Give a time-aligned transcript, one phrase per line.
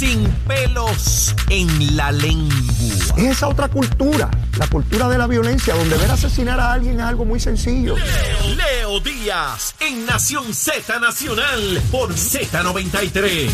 [0.00, 2.56] sin pelos en la lengua.
[3.18, 7.02] Es esa otra cultura, la cultura de la violencia, donde ver asesinar a alguien es
[7.04, 7.96] algo muy sencillo.
[7.96, 13.50] Leo, Leo Díaz en Nación Z Nacional por Z93.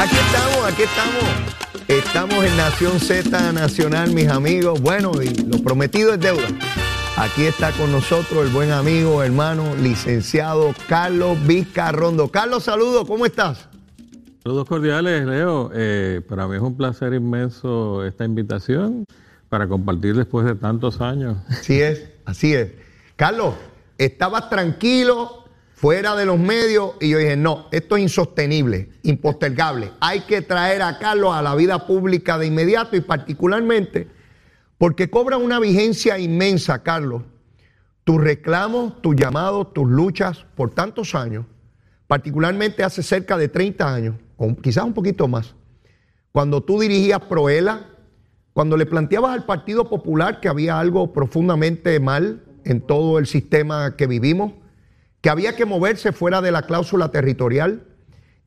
[0.00, 1.24] Aquí estamos, aquí estamos.
[1.86, 4.80] Estamos en Nación Z Nacional, mis amigos.
[4.80, 6.48] Bueno, y lo prometido es deuda.
[7.16, 12.26] Aquí está con nosotros el buen amigo, hermano, licenciado Carlos Vizcarrondo.
[12.28, 13.68] Carlos, saludos, ¿cómo estás?
[14.42, 15.70] Saludos cordiales, Leo.
[15.72, 19.06] Eh, para mí es un placer inmenso esta invitación
[19.48, 21.36] para compartir después de tantos años.
[21.48, 22.72] Así es, así es.
[23.14, 23.54] Carlos,
[23.96, 29.92] estabas tranquilo fuera de los medios y yo dije, no, esto es insostenible, impostergable.
[30.00, 34.08] Hay que traer a Carlos a la vida pública de inmediato y particularmente
[34.84, 37.22] porque cobra una vigencia inmensa, Carlos,
[38.04, 41.46] tus reclamos, tus llamados, tus luchas por tantos años,
[42.06, 45.54] particularmente hace cerca de 30 años, o quizás un poquito más,
[46.32, 47.86] cuando tú dirigías Proela,
[48.52, 53.96] cuando le planteabas al Partido Popular que había algo profundamente mal en todo el sistema
[53.96, 54.52] que vivimos,
[55.22, 57.86] que había que moverse fuera de la cláusula territorial.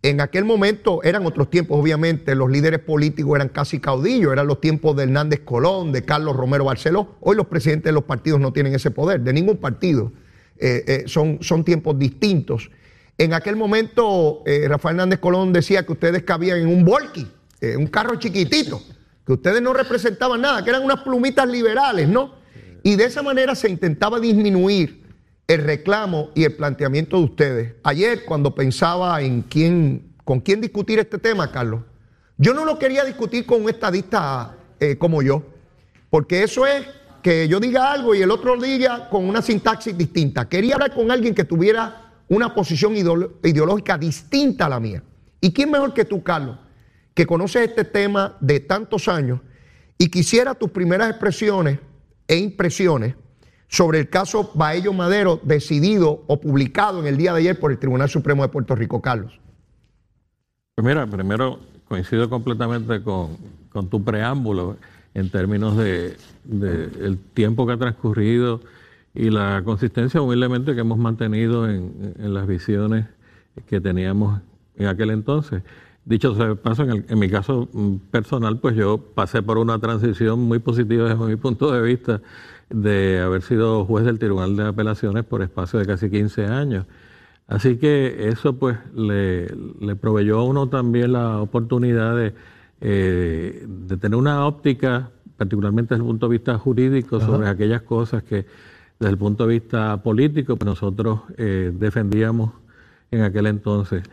[0.04, 4.62] En aquel momento eran otros tiempos, obviamente, los líderes políticos eran casi caudillos, eran los
[4.62, 7.16] tiempos de Hernández Colón, de Carlos Romero Barceló.
[7.20, 10.12] Hoy los presidentes de los partidos no tienen ese poder, de ningún partido.
[10.60, 12.70] Eh, eh, son, son tiempos distintos.
[13.18, 17.28] En aquel momento, eh, Rafael Hernández Colón decía que ustedes cabían en un volky,
[17.76, 18.80] un carro chiquitito,
[19.26, 22.36] que ustedes no representaban nada, que eran unas plumitas liberales, ¿no?
[22.84, 25.07] Y de esa manera se intentaba disminuir
[25.48, 27.74] el reclamo y el planteamiento de ustedes.
[27.84, 31.82] Ayer, cuando pensaba en quién, con quién discutir este tema, Carlos,
[32.38, 35.44] yo no lo quería discutir con un estadista eh, como yo,
[36.10, 36.86] porque eso es
[37.24, 40.48] que yo diga algo y el otro diga con una sintaxis distinta.
[40.48, 45.02] Quería hablar con alguien que tuviera una posición ideológica distinta a la mía.
[45.40, 46.58] ¿Y quién mejor que tú, Carlos,
[47.14, 49.40] que conoces este tema de tantos años
[49.98, 51.80] y quisiera tus primeras expresiones
[52.28, 53.16] e impresiones
[53.68, 57.78] sobre el caso Baello Madero decidido o publicado en el día de ayer por el
[57.78, 59.40] Tribunal Supremo de Puerto Rico, Carlos?
[60.76, 63.38] Pues mira, primero coincido completamente con,
[63.90, 64.78] tu preámbulo
[65.14, 66.18] en términos de,
[66.50, 68.62] el tiempo que ha transcurrido
[69.14, 73.06] y la consistencia humildemente que hemos mantenido en, las visiones
[73.68, 74.42] que teníamos
[74.76, 75.64] en aquel entonces.
[76.06, 80.40] Dicho sea paso, en, en, mi caso mm, personal, pues yo pasé por una transición
[80.40, 82.22] muy positiva desde mi punto de vista
[82.70, 86.86] de haber sido juez del Tribunal de Apelaciones por espacio de casi 15 años.
[87.48, 89.48] Así que eso pues le,
[89.96, 92.34] proveyó a uno también la oportunidad de,
[92.82, 98.24] eh, de, tener una óptica, particularmente desde el punto de vista jurídico, sobre aquellas cosas
[98.24, 98.46] que
[99.00, 102.52] desde el punto de vista político pues nosotros eh, defendíamos
[103.12, 104.04] en aquel entonces.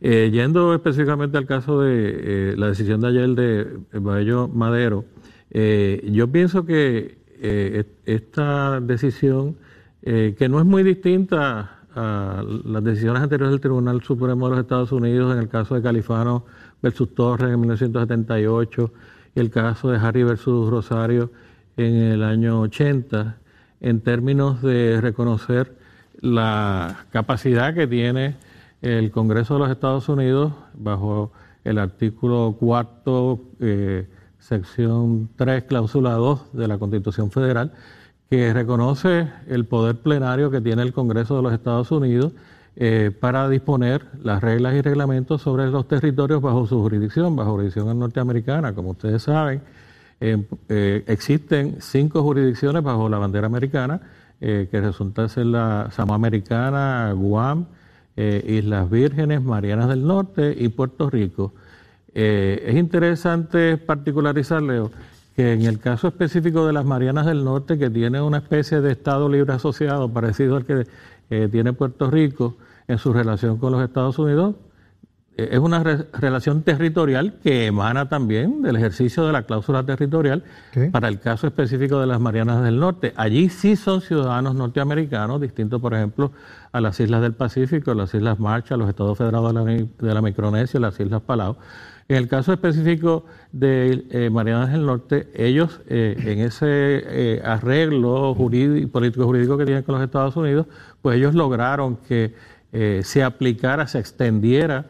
[0.00, 5.04] Eh, yendo específicamente al caso de la decisión de ayer de Baello Madero,
[5.50, 9.56] yo pienso que eh, esta decisión,
[10.02, 14.60] eh, que no es muy distinta a las decisiones anteriores del Tribunal Supremo de los
[14.64, 16.44] Estados Unidos en el caso de Califano
[16.82, 18.92] versus Torres en 1978
[19.34, 21.30] y el caso de Harry versus Rosario
[21.76, 23.36] en el año 80,
[23.80, 25.76] en términos de reconocer
[26.20, 28.36] la capacidad que tiene
[28.82, 31.32] el Congreso de los Estados Unidos bajo
[31.64, 34.06] el artículo cuarto eh,
[34.44, 37.72] sección 3, cláusula 2 de la Constitución Federal,
[38.28, 42.32] que reconoce el poder plenario que tiene el Congreso de los Estados Unidos
[42.76, 47.98] eh, para disponer las reglas y reglamentos sobre los territorios bajo su jurisdicción, bajo jurisdicción
[47.98, 48.74] norteamericana.
[48.74, 49.62] Como ustedes saben,
[50.20, 54.00] eh, existen cinco jurisdicciones bajo la bandera americana,
[54.40, 57.66] eh, que resulta ser la Samoa Americana, Guam,
[58.16, 61.52] Islas Vírgenes, Marianas del Norte y Puerto Rico.
[62.14, 64.90] Eh, es interesante particularizar, Leo,
[65.34, 68.92] que en el caso específico de las Marianas del Norte, que tiene una especie de
[68.92, 70.86] Estado libre asociado parecido al que
[71.30, 74.54] eh, tiene Puerto Rico en su relación con los Estados Unidos,
[75.36, 80.44] eh, es una relación territorial que emana también del ejercicio de la cláusula territorial
[80.92, 83.12] para el caso específico de las Marianas del Norte.
[83.16, 86.30] Allí sí son ciudadanos norteamericanos, distintos, por ejemplo,
[86.70, 90.22] a las islas del Pacífico, las islas Marshall, los Estados Federados de la, de la
[90.22, 91.56] Micronesia, las islas Palau.
[92.06, 98.34] En el caso específico de eh, Marianas del Norte, ellos eh, en ese eh, arreglo
[98.34, 100.66] jurídico, político jurídico que tienen con los Estados Unidos,
[101.00, 102.34] pues ellos lograron que
[102.72, 104.86] eh, se aplicara, se extendiera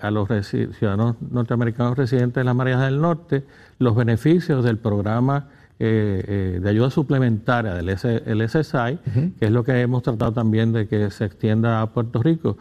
[0.00, 3.42] a los ciudadanos norteamericanos residentes en las Marianas del Norte
[3.80, 5.48] los beneficios del programa
[5.80, 9.00] de ayuda suplementaria del SSI,
[9.36, 12.56] que es lo que hemos tratado también de que se extienda a Puerto Rico.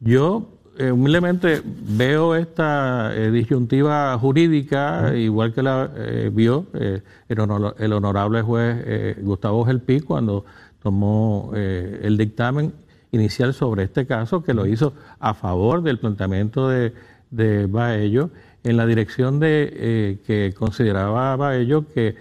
[0.00, 7.92] Yo eh, humildemente veo esta eh, disyuntiva jurídica, igual que la eh, vio el, el,
[7.92, 10.46] honorable juez Gustavo Gelpi cuando
[10.82, 12.72] tomó el dictamen
[13.10, 16.94] inicial sobre este caso, que lo hizo a favor del planteamiento de,
[17.30, 18.30] de Baello,
[18.64, 22.16] en la dirección de que consideraba Baello que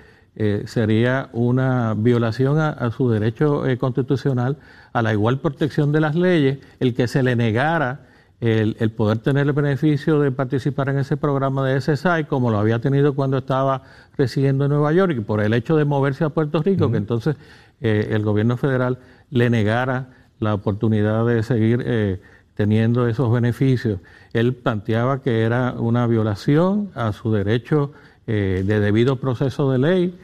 [0.65, 4.57] sería una violación a su derecho constitucional
[4.94, 8.11] a la igual protección de las leyes el que se le negara
[8.42, 12.80] el, poder tener el beneficio de participar en ese programa de SSI, como lo había
[12.80, 13.84] tenido cuando estaba
[14.18, 17.36] residiendo en Nueva York, y por el hecho de moverse a Puerto Rico, que entonces
[17.82, 18.98] eh, el gobierno federal
[19.30, 20.08] le negara
[20.40, 22.20] la oportunidad de seguir eh,
[22.56, 24.00] teniendo esos beneficios.
[24.34, 27.92] Él planteaba que era una violación a su derecho
[28.26, 30.20] eh, de debido proceso de ley,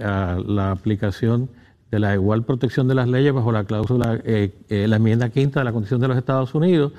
[0.00, 1.48] a la aplicación
[1.90, 5.60] de la igual protección de las leyes bajo la cláusula, eh, eh, la enmienda quinta
[5.60, 6.92] de la Constitución de los Estados Unidos.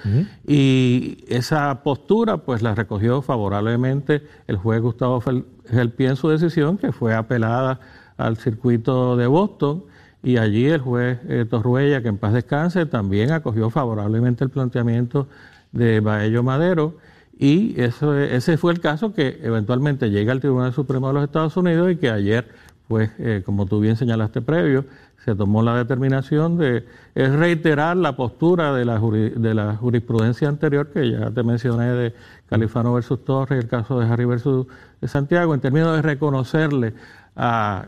[0.48, 5.22] Y esa postura, pues la recogió favorablemente el juez Gustavo
[5.70, 7.80] Gelpi en su decisión, que fue apelada
[8.16, 9.84] al circuito de Boston.
[10.24, 15.28] Y allí el juez eh, Torruella, que en paz descanse, también acogió favorablemente el planteamiento
[15.74, 16.96] de Baello Madero.
[17.38, 21.56] Y eso, ese fue el caso que eventualmente llega al Tribunal Supremo de los Estados
[21.56, 22.48] Unidos y que ayer
[22.88, 24.86] pues eh, como tú bien señalaste previo,
[25.26, 31.12] se tomó la determinación de reiterar la postura de la, de la jurisprudencia anterior que
[31.12, 32.14] ya te mencioné de
[32.48, 34.68] Califano versus Torres el caso de Harry versus
[35.06, 36.94] Santiago, en términos de reconocerle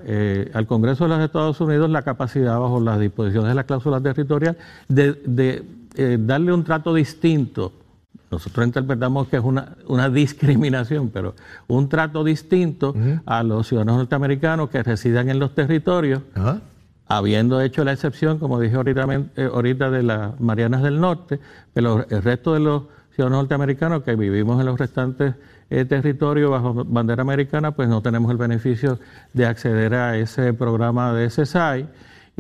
[0.06, 4.00] eh, al Congreso de los Estados Unidos la capacidad, bajo las disposiciones de la cláusula
[4.00, 4.58] territorial,
[4.88, 7.74] de, eh, darle un trato distinto
[8.32, 11.36] nosotros interpretamos que es una, una discriminación, pero
[11.68, 12.96] un trato distinto
[13.26, 16.22] a los ciudadanos norteamericanos que residan en los territorios,
[17.08, 21.40] habiendo hecho la excepción, como dije ahorita, eh, ahorita, de las Marianas del Norte,
[21.74, 22.84] pero el resto de los
[23.16, 25.34] ciudadanos norteamericanos que vivimos en los restantes
[25.72, 29.00] eh, territorios bajo bandera americana, pues no tenemos el beneficio
[29.34, 31.88] de acceder a ese programa de SSI.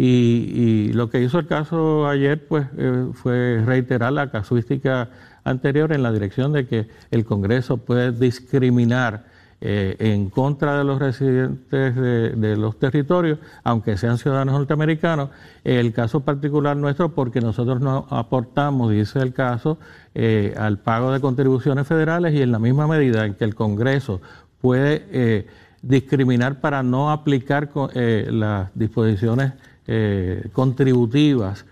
[0.01, 5.09] Y, lo que hizo el caso ayer, pues, eh, fue reiterar la casuística
[5.43, 9.25] anterior en la dirección de que el Congreso puede discriminar
[9.61, 15.31] eh, en contra de los residentes de, los territorios, aunque sean ciudadanos norteamericanos.
[15.65, 19.77] El caso particular nuestro, porque nosotros no aportamos, dice el caso,
[20.15, 24.21] eh, al pago de contribuciones federales y en la misma medida en que el Congreso
[24.61, 25.47] puede eh,
[25.81, 29.53] discriminar para no aplicar las disposiciones
[30.53, 31.65] contributivas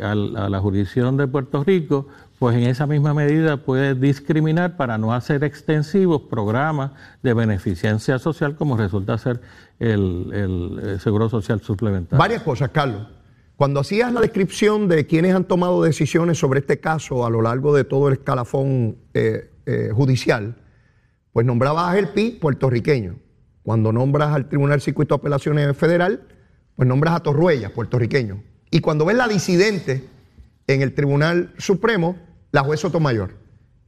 [0.00, 2.06] a la jurisdicción de Puerto Rico,
[2.38, 6.92] pues en esa misma medida puede discriminar para no hacer extensivos programas
[7.22, 9.40] de beneficencia social como resulta ser
[9.80, 12.18] el, Seguro Social Suplementario.
[12.18, 13.08] Varias cosas, Carlos.
[13.56, 17.74] Cuando hacías la descripción de quienes han tomado decisiones sobre este caso a lo largo
[17.74, 20.56] de todo el escalafón eh, eh, judicial,
[21.32, 23.16] pues nombrabas a PI puertorriqueño.
[23.64, 26.22] Cuando nombras al Tribunal Circuito de Apelaciones Federal,
[26.76, 28.44] pues nombras a Torruella, puertorriqueño.
[28.70, 30.04] Y cuando ves la disidente
[30.68, 32.16] en el Tribunal Supremo,
[32.52, 33.34] la juez Sotomayor.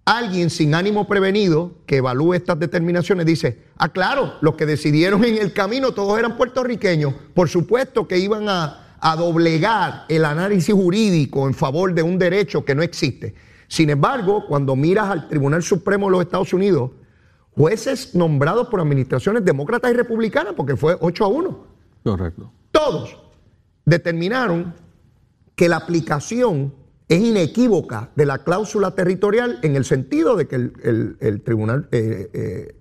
[0.04, 5.38] Alguien sin ánimo prevenido que evalúe estas determinaciones dice, ah, claro, los que decidieron en
[5.38, 8.86] el camino todos eran puertorriqueños, por supuesto que iban a,
[9.16, 13.34] doblegar el análisis jurídico en favor de un derecho que no existe.
[13.66, 16.90] Sin embargo, cuando miras al Tribunal Supremo de los Estados Unidos,
[17.52, 21.66] jueces nombrados por administraciones demócratas y republicanas, porque fue 8 a 1.
[22.04, 22.52] Correcto.
[22.70, 23.16] Todos
[23.86, 24.74] determinaron
[25.54, 26.74] que la aplicación
[27.10, 32.30] es inequívoca de la cláusula territorial en el sentido de que el, tribunal, eh,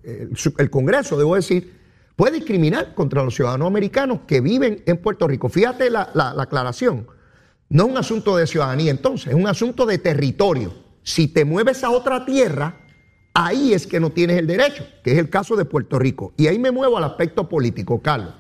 [0.04, 1.74] eh, el, Congreso, debo decir,
[2.16, 5.50] puede discriminar contra los ciudadanos americanos que viven en Puerto Rico.
[5.50, 7.08] Fíjate la, aclaración.
[7.70, 10.76] No es un asunto de ciudadanía entonces, es un asunto de territorio.
[11.02, 12.82] Si te mueves a otra tierra,
[13.34, 16.34] ahí es que no tienes el derecho, que es el caso de Puerto Rico.
[16.38, 18.36] Y ahí me muevo al aspecto político, Carlos.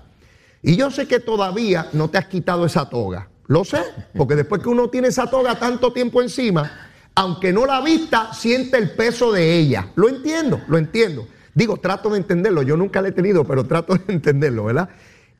[0.61, 3.27] Y yo sé que todavía no te has quitado esa toga.
[3.49, 3.81] Lo sé,
[4.15, 6.71] porque después que uno tiene esa toga tanto tiempo encima,
[7.15, 9.87] aunque no la vista, siente el peso de ella.
[9.95, 11.27] Lo entiendo, lo entiendo.
[11.55, 12.61] Digo, trato de entenderlo.
[12.61, 14.89] Yo nunca la he tenido, pero trato de entenderlo, ¿verdad?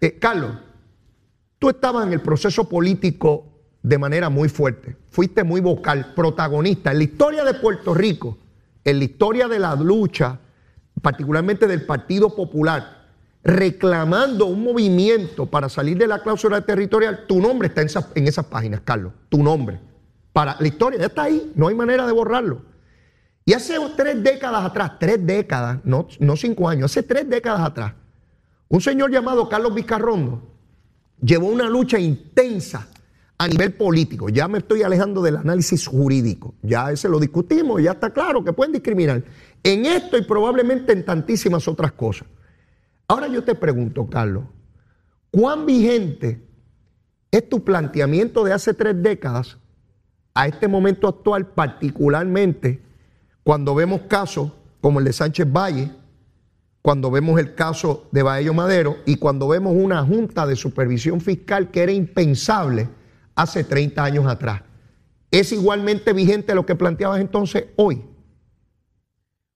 [0.01, 0.53] Eh, Carlos,
[1.59, 3.45] tú estabas en el proceso político
[3.83, 4.97] de manera muy fuerte.
[5.11, 8.39] Fuiste muy vocal, protagonista en la historia de Puerto Rico,
[8.83, 10.39] en la historia de la lucha,
[10.99, 12.98] particularmente del Partido Popular
[13.43, 18.81] reclamando un movimiento para salir de la cláusula territorial, tu nombre está en esas, páginas,
[18.83, 19.13] Carlos.
[19.29, 19.79] Tu nombre.
[20.33, 22.61] Para la historia ya está ahí, no hay manera de borrarlo.
[23.45, 27.93] Y hace tres décadas atrás, tres décadas, no, no cinco años, hace tres décadas atrás,
[28.67, 30.43] un señor llamado Carlos Vizcarrondo
[31.21, 32.87] llevó una lucha intensa
[33.37, 34.29] a nivel político.
[34.29, 36.53] Ya me estoy alejando del análisis jurídico.
[36.61, 39.23] Ya ese lo discutimos, ya está claro que pueden discriminar.
[39.63, 42.27] En esto y probablemente en tantísimas otras cosas.
[43.09, 44.43] Ahora yo te pregunto, Carlos,
[45.31, 46.47] ¿cuán vigente
[47.31, 49.57] es tu planteamiento de hace tres décadas
[50.35, 52.83] a este momento actual, particularmente
[53.43, 55.91] cuando vemos casos como el de Sánchez Valle,
[56.83, 61.71] cuando vemos el caso de Baello Madero y cuando vemos una junta de supervisión fiscal
[61.71, 62.89] que era impensable
[63.33, 64.61] hace 30 años atrás.
[65.31, 68.03] ¿Es igualmente vigente lo que planteabas entonces hoy?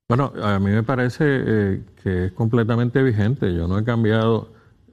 [0.09, 3.53] Bueno, a mí me parece eh, que es completamente vigente.
[3.55, 4.49] Yo no he cambiado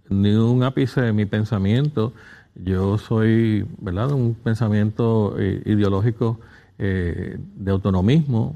[0.09, 2.13] ni un ápice de mi pensamiento.
[2.55, 6.41] Yo soy, ¿verdad?, un pensamiento eh, ideológico
[6.79, 8.55] eh, de autonomismo.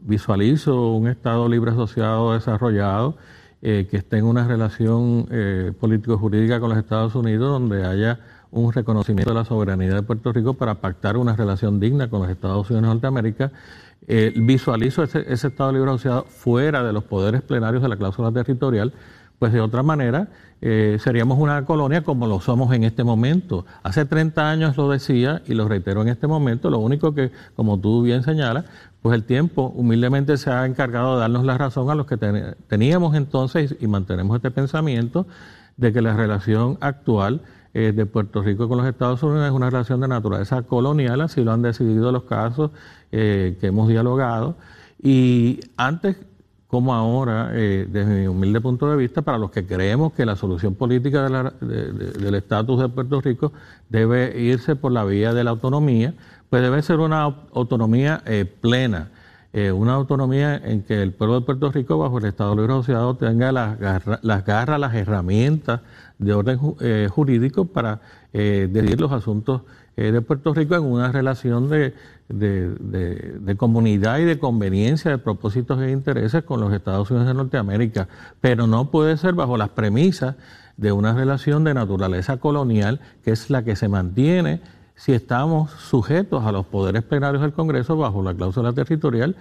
[0.00, 3.16] visualizo un Estado libre asociado desarrollado
[3.60, 5.28] que esté en una relación
[5.78, 8.18] político-jurídica con los Estados Unidos donde haya
[8.50, 12.30] un reconocimiento de la soberanía de Puerto Rico para pactar una relación digna con los
[12.30, 13.52] Estados Unidos de Norteamérica.
[14.06, 18.92] Eh, visualizo ese, Estado libre asociado fuera de los poderes plenarios de la cláusula territorial,
[19.38, 20.28] pues de otra manera
[20.60, 23.64] eh, seríamos una colonia como lo somos en este momento.
[23.82, 27.78] Hace 30 años lo decía y lo reitero en este momento, lo único que, como
[27.78, 28.64] tú bien señalas,
[29.02, 32.18] pues el tiempo humildemente se ha encargado de darnos la razón a los que
[32.68, 35.26] teníamos entonces y mantenemos este pensamiento
[35.76, 37.40] de que la relación actual
[37.72, 41.44] eh, de Puerto Rico con los Estados Unidos es una relación de naturaleza colonial, así
[41.44, 42.72] lo han decidido los casos
[43.12, 44.56] eh, que hemos dialogado.
[45.00, 46.16] Y antes
[46.66, 50.36] como ahora, eh, desde mi humilde punto de vista, para los que creemos que la
[50.36, 51.28] solución política
[51.60, 53.52] del estatus de Puerto Rico
[53.88, 56.14] debe irse por la vía de la autonomía,
[56.48, 58.22] pues debe ser una autonomía
[58.60, 59.10] plena.
[59.52, 63.50] Una autonomía en que el pueblo de Puerto Rico, bajo el Estado Libre Asociado, tenga
[63.50, 63.78] las,
[64.22, 65.80] las garras, las herramientas
[66.20, 68.00] de orden eh, jurídico para
[68.32, 69.62] eh, decidir los asuntos
[69.96, 71.94] eh, de Puerto Rico en una relación de,
[72.28, 78.08] de, comunidad y de conveniencia de propósitos e intereses con los Estados Unidos de Norteamérica,
[78.40, 80.36] pero no puede ser bajo las premisas
[80.76, 84.60] de una relación de naturaleza colonial que es la que se mantiene
[85.00, 89.34] si estamos sujetos a los poderes plenarios del Congreso bajo la cláusula territorial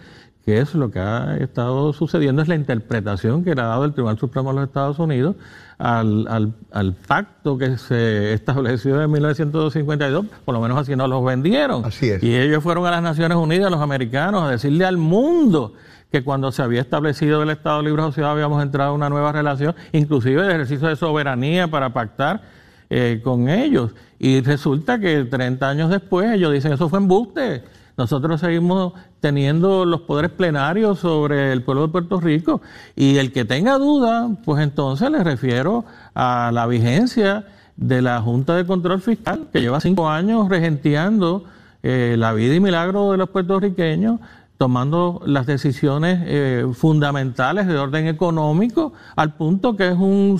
[0.45, 3.91] que es lo que ha estado sucediendo, es la interpretación que le ha dado el
[3.91, 5.35] Tribunal Supremo de los Estados Unidos
[5.77, 11.85] al, al, pacto que se estableció en 1952, por lo menos así nos los vendieron.
[11.85, 12.23] Así es.
[12.23, 15.73] Y ellos fueron a las Naciones Unidas, los americanos, a decirle al mundo
[16.09, 19.75] que cuando se había establecido el Estado Libre Asociado habíamos entrado en una nueva relación,
[19.91, 22.41] inclusive de ejercicio de soberanía para pactar
[22.89, 23.93] eh, con ellos.
[24.19, 27.63] Y resulta que 30 años después ellos dicen, eso fue embuste
[27.99, 32.61] nosotros seguimos teniendo los poderes plenarios sobre el pueblo de Puerto Rico
[32.95, 35.83] y el que tenga duda, pues entonces le refiero
[36.15, 41.43] a la vigencia de la Junta de Control Fiscal, que lleva cinco años regenteando
[41.83, 44.21] eh, la vida y milagro de los puertorriqueños,
[44.57, 50.39] tomando las decisiones eh, fundamentales de orden económico, al punto que es un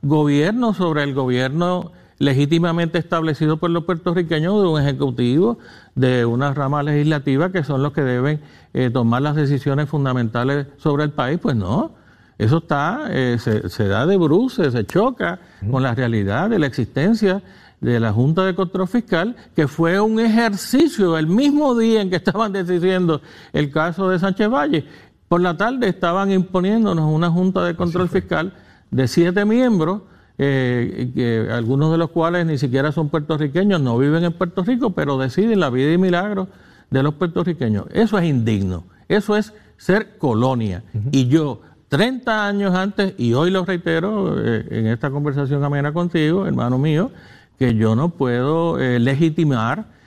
[0.00, 5.58] supragobierno sobre el gobierno legítimamente establecido por los puertorriqueños de un ejecutivo,
[5.94, 8.40] de una rama legislativa que son los que deben
[8.74, 11.92] eh, tomar las decisiones fundamentales sobre el país, pues no.
[12.38, 15.40] Eso está, eh, se, da de bruces, se choca
[15.70, 17.42] con la realidad de la existencia
[17.80, 22.16] de la Junta de Control Fiscal, que fue un ejercicio el mismo día en que
[22.16, 23.20] estaban decidiendo
[23.52, 24.84] el caso de Sánchez Valle.
[25.28, 28.52] Por la tarde estaban imponiéndonos una Junta de Control Fiscal
[28.90, 30.02] de siete miembros
[30.40, 34.90] eh, que algunos de los cuales ni siquiera son puertorriqueños, no viven en Puerto Rico,
[34.90, 36.46] pero deciden la vida y milagro
[36.90, 37.86] de los puertorriqueños.
[37.92, 40.84] Eso es indigno, eso es ser colonia.
[41.10, 46.46] Y yo, 30 años antes, y hoy lo reitero eh, en esta conversación amena contigo,
[46.46, 47.10] hermano mío,
[47.58, 49.98] que yo no puedo eh, legitimar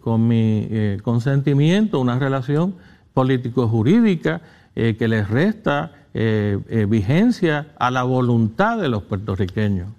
[0.00, 0.68] con mi
[1.02, 2.74] consentimiento una relación
[3.14, 4.42] político-jurídica
[4.74, 9.90] que les resta eh, eh, vigencia a la voluntad de los puertorriqueños.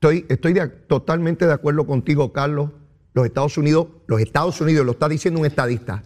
[0.00, 2.70] Estoy, totalmente de acuerdo contigo, Carlos.
[3.14, 6.02] Los Estados Unidos, los Estados Unidos, lo está diciendo un estadista,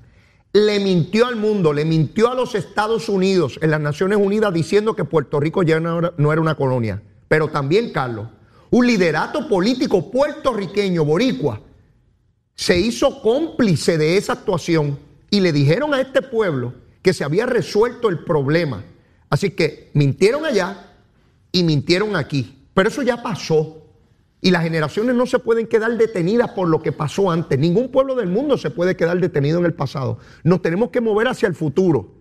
[0.52, 4.94] le mintió al mundo, le mintió a los Estados Unidos en las Naciones Unidas diciendo
[4.94, 7.02] que Puerto Rico ya no no era una colonia.
[7.26, 8.28] Pero también, Carlos,
[8.68, 11.62] un liderato político puertorriqueño, boricua,
[12.54, 14.98] se hizo cómplice de esa actuación
[15.30, 18.84] y le dijeron a este pueblo que se había resuelto el problema
[19.30, 20.92] Así que mintieron allá
[21.52, 22.68] y mintieron aquí.
[22.75, 23.83] Pero eso ya pasó.
[24.40, 27.59] Y las generaciones no se pueden quedar detenidas por lo que pasó antes.
[27.59, 30.18] Ningún pueblo del mundo se puede quedar detenido en el pasado.
[30.45, 32.16] Nos tenemos que mover hacia el futuro.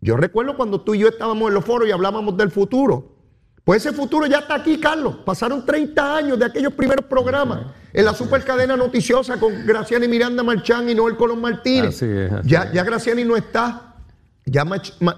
[0.00, 3.16] Yo recuerdo cuando tú y yo estábamos en los foros y hablábamos del futuro.
[3.64, 5.16] Pues ese futuro ya está aquí, Carlos.
[5.24, 10.88] Pasaron 30 años de aquellos primeros programas en la supercadena noticiosa con Graciani Miranda Marchán
[10.88, 12.00] y Noel Colón Martínez.
[12.44, 13.89] ya, ya Graciani no está.
[14.50, 14.66] Ya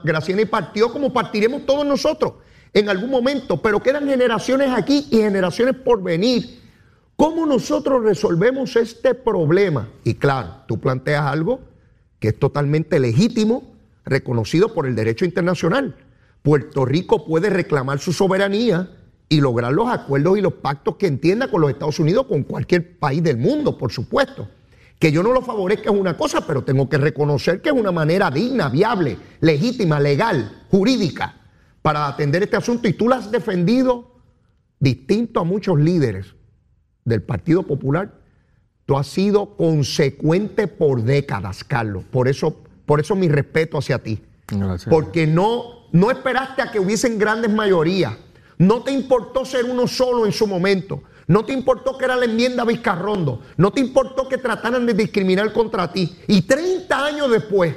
[0.05, 2.35] Graciani partió como partiremos todos nosotros
[2.75, 6.61] en algún momento, pero quedan generaciones aquí y generaciones por venir.
[7.17, 9.89] ¿Cómo nosotros resolvemos este problema?
[10.05, 11.61] Y claro, tú planteas algo
[12.19, 13.75] que es totalmente legítimo,
[14.05, 15.97] reconocido por el derecho internacional.
[16.43, 18.91] Puerto Rico puede reclamar su soberanía
[19.31, 22.99] y lograr los acuerdos y los pactos que entienda con los Estados Unidos, con cualquier
[22.99, 24.47] país del mundo, por supuesto.
[25.03, 27.91] Que yo no lo favorezca es una cosa, pero tengo que reconocer que es una
[27.91, 31.41] manera digna, viable, legítima, legal, jurídica
[31.83, 34.13] para atender este asunto y tú lo has defendido
[34.79, 36.37] distinto a muchos líderes
[37.05, 38.15] del Partido Popular.
[38.87, 42.05] Tú has sido consecuente por décadas, Carlos.
[42.09, 44.23] Por eso, por eso mi respeto hacia ti.
[44.47, 44.89] Gracias.
[44.89, 48.15] Porque no, no esperaste a que hubiesen grandes mayorías.
[48.57, 51.03] No te importó ser uno solo en su momento.
[51.33, 53.41] No te importó que era la enmienda Vizcarrondo.
[53.57, 56.17] No te importó que trataran de discriminar contra ti.
[56.29, 57.75] Y 30 años después,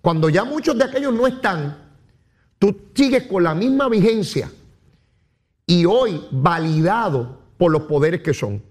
[0.00, 1.90] cuando ya muchos de aquellos no están,
[2.60, 4.52] Tú sigues con la misma vigencia
[5.66, 8.62] y hoy validado por los poderes que son,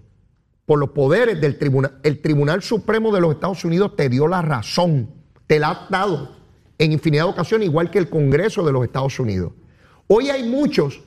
[0.64, 1.98] por los poderes del tribunal.
[2.04, 5.10] El Tribunal Supremo de los Estados Unidos te dio la razón,
[5.48, 6.36] te la ha dado
[6.78, 9.54] en infinidad de ocasiones, igual que el Congreso de los Estados Unidos.
[10.06, 11.00] Hoy hay muchos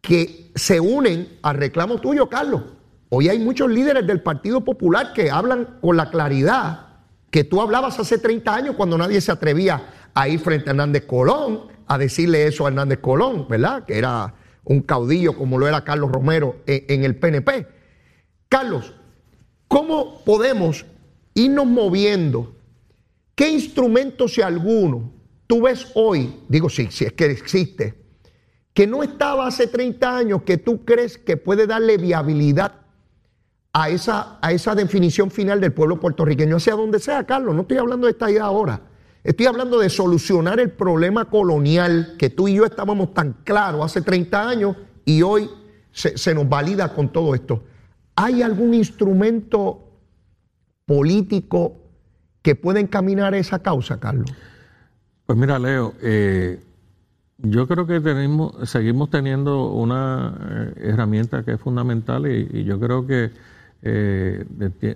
[0.00, 2.62] que se unen al reclamo tuyo, Carlos.
[3.08, 6.86] Hoy hay muchos líderes del Partido Popular que hablan con la claridad
[7.30, 11.06] que tú hablabas hace 30 años cuando nadie se atrevía a ir frente a Hernández
[11.06, 13.84] Colón, a decirle eso a Hernández Colón, ¿verdad?
[13.84, 17.66] Que era un caudillo como lo era Carlos Romero en, el PNP.
[18.48, 18.94] Carlos,
[19.68, 20.84] ¿cómo podemos
[21.34, 22.54] irnos moviendo?
[23.34, 25.12] ¿Qué instrumento, si alguno,
[25.46, 27.99] tú ves hoy, digo sí, si es que existe,
[28.74, 32.72] que no estaba hace 30 años, que tú crees que puede darle viabilidad
[33.72, 37.78] a esa, a esa definición final del pueblo puertorriqueño, sea donde sea, Carlos, no estoy
[37.78, 38.80] hablando de esta idea ahora.
[39.22, 44.00] Estoy hablando de solucionar el problema colonial que tú y yo estábamos tan claros hace
[44.00, 45.50] 30 años y hoy
[45.92, 47.62] se, nos valida con todo esto.
[48.16, 49.88] ¿Hay algún instrumento
[50.86, 51.76] político
[52.42, 54.30] que pueda encaminar esa causa, Carlos?
[55.26, 56.58] Pues mira, Leo, eh,
[57.42, 63.06] yo creo que tenemos, seguimos teniendo una eh, herramienta que es fundamental y, yo creo
[63.06, 63.30] que
[63.82, 64.44] eh,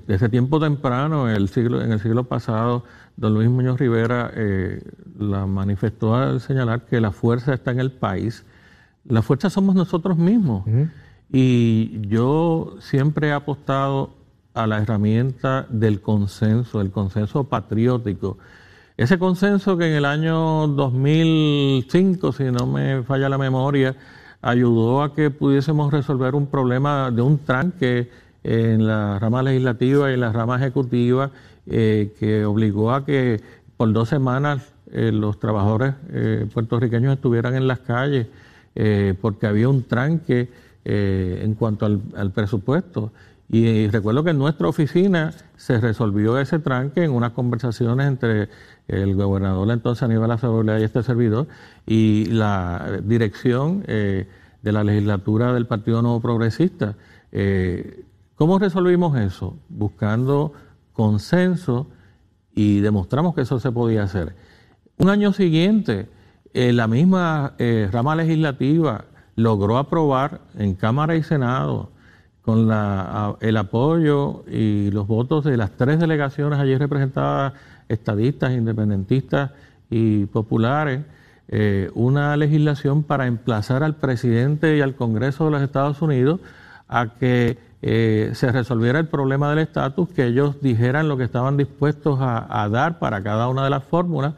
[0.07, 2.85] desde tiempo temprano, el siglo, en el siglo pasado,
[3.17, 4.83] don Luis Muñoz Rivera eh,
[5.19, 8.45] la manifestó al señalar que la fuerza está en el país.
[9.07, 10.65] La fuerza somos nosotros mismos.
[11.31, 14.15] Y yo siempre he apostado
[14.53, 18.39] a la herramienta del consenso, el consenso patriótico.
[18.97, 23.97] Ese consenso que en el año 2005, si no me falla la memoria,
[24.41, 28.09] ayudó a que pudiésemos resolver un problema de un tranque
[28.45, 31.33] en la rama legislativa y en la rama ejecutiva
[31.67, 33.41] eh, que obligó a que
[33.77, 38.29] por dos semanas eh, los trabajadores eh, puertorriqueños estuvieran en las calles
[39.21, 40.51] porque había un tranque
[40.85, 43.13] en cuanto al, presupuesto.
[43.49, 48.49] Y, recuerdo que en nuestra oficina se resolvió ese tranque en unas conversaciones entre
[48.89, 51.47] el gobernador entonces Aníbal Acevedo y este servidor
[51.87, 54.27] y la dirección de
[54.63, 56.97] la legislatura del Partido Nuevo Progresista.
[58.37, 59.57] ¿Cómo resolvimos eso?
[59.69, 60.53] Buscando
[60.93, 61.89] consenso
[62.55, 64.35] y demostramos que eso se podía hacer.
[64.97, 66.09] Un año siguiente,
[66.53, 69.05] eh, la misma eh, rama legislativa
[69.37, 71.91] logró aprobar en Cámara y Senado
[72.43, 77.55] con la, el apoyo y los votos de las tres delegaciones allí representadas,
[77.89, 79.53] estadistas, independentistas
[79.89, 81.01] y populares,
[81.49, 86.41] eh, una legislación para emplazar al presidente y al Congreso de los Estados Unidos
[86.89, 91.59] a que eh, se resolviera el problema del estatus, que ellos dijeran lo que estaban
[91.59, 94.35] dispuestos a, dar para cada una de las fórmulas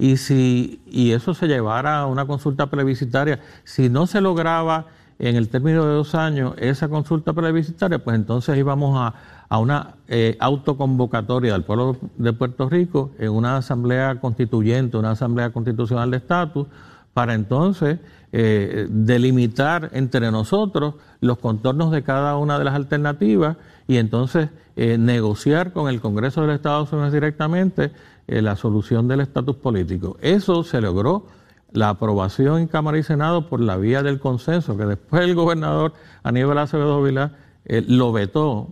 [0.00, 3.38] y si y eso se llevara a una consulta plebiscitaria.
[3.64, 4.86] Si no se lograba
[5.18, 9.14] en el término de dos años esa consulta plebiscitaria, pues entonces íbamos a,
[9.50, 15.50] a una eh, autoconvocatoria del pueblo de Puerto Rico en una asamblea constituyente, una asamblea
[15.50, 16.66] constitucional de estatus,
[17.12, 17.98] para entonces
[18.32, 23.56] eh, delimitar entre nosotros los contornos de cada una de las alternativas
[23.88, 27.90] y entonces eh, negociar con el Congreso de los Estados Unidos directamente
[28.30, 30.16] eh, la solución del estatus político.
[30.22, 31.26] Eso se logró
[31.72, 35.92] la aprobación en Cámara y Senado por la vía del consenso, que después el gobernador
[36.22, 37.32] Aníbal Acevedo Vilá
[37.64, 38.68] lo vetó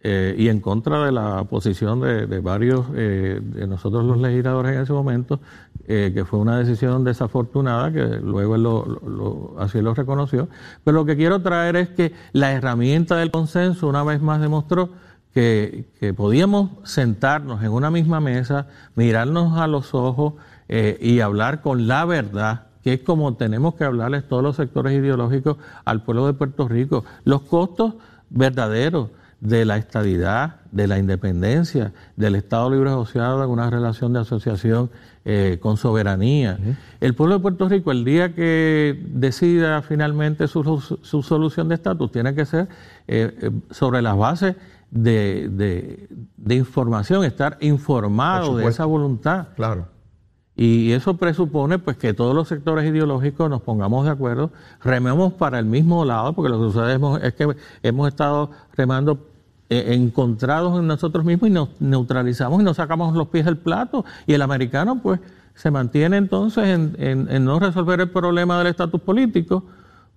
[0.00, 4.82] eh, y en contra de la posición de, varios eh, de nosotros los legisladores en
[4.82, 5.40] ese momento,
[5.88, 10.48] eh, que fue una decisión desafortunada, que luego él lo, así lo reconoció.
[10.84, 14.90] Pero lo que quiero traer es que la herramienta del consenso una vez más demostró
[15.34, 20.34] que, que podíamos sentarnos en una misma mesa, mirarnos a los ojos
[21.00, 25.56] y hablar con la verdad que es como tenemos que hablarles todos los sectores ideológicos
[25.84, 27.04] al pueblo de Puerto Rico.
[27.24, 27.94] Los costos
[28.30, 29.10] verdaderos
[29.40, 34.90] de la estabilidad, de la independencia, del Estado Libre Asociado en una relación de asociación
[35.24, 36.58] eh, con soberanía.
[37.00, 42.34] El pueblo de Puerto Rico, el día que decida finalmente su, solución de estatus, tiene
[42.34, 42.68] que ser
[43.06, 44.56] eh, eh, sobre las bases
[44.90, 46.08] de,
[46.48, 49.48] información, estar informado de esa voluntad.
[49.56, 49.86] Claro.
[50.56, 54.50] Y eso presupone pues que todos los sectores ideológicos nos pongamos de acuerdo,
[54.82, 59.28] rememos para el mismo lado, porque lo que sucede es que hemos estado remando
[59.70, 64.04] eh, encontrados en nosotros mismos y nos neutralizamos y nos sacamos los pies del plato.
[64.26, 65.20] Y el americano pues
[65.54, 69.64] se mantiene entonces en, no resolver el problema del estatus político,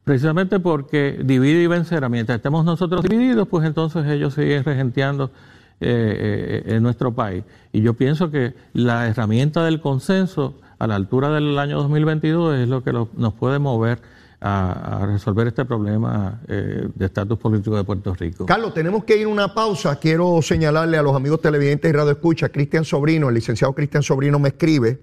[0.04, 2.10] precisamente porque divide y vencerá.
[2.10, 5.32] Mientras estemos nosotros divididos, pues entonces ellos siguen regenteando
[5.80, 7.44] eh, eh, en nuestro país.
[7.72, 12.70] Y yo pienso que la herramienta del consenso a la altura del año 2022 es
[12.70, 14.00] lo que nos puede mover
[14.42, 18.46] a, resolver este problema eh, de estatus político de Puerto Rico.
[18.48, 19.98] Carlos, tenemos que ir a una pausa.
[19.98, 24.40] Quiero señalarle a los amigos televidentes y radio escucha, Cristian Sobrino, el licenciado Cristian Sobrino
[24.40, 25.00] me escribe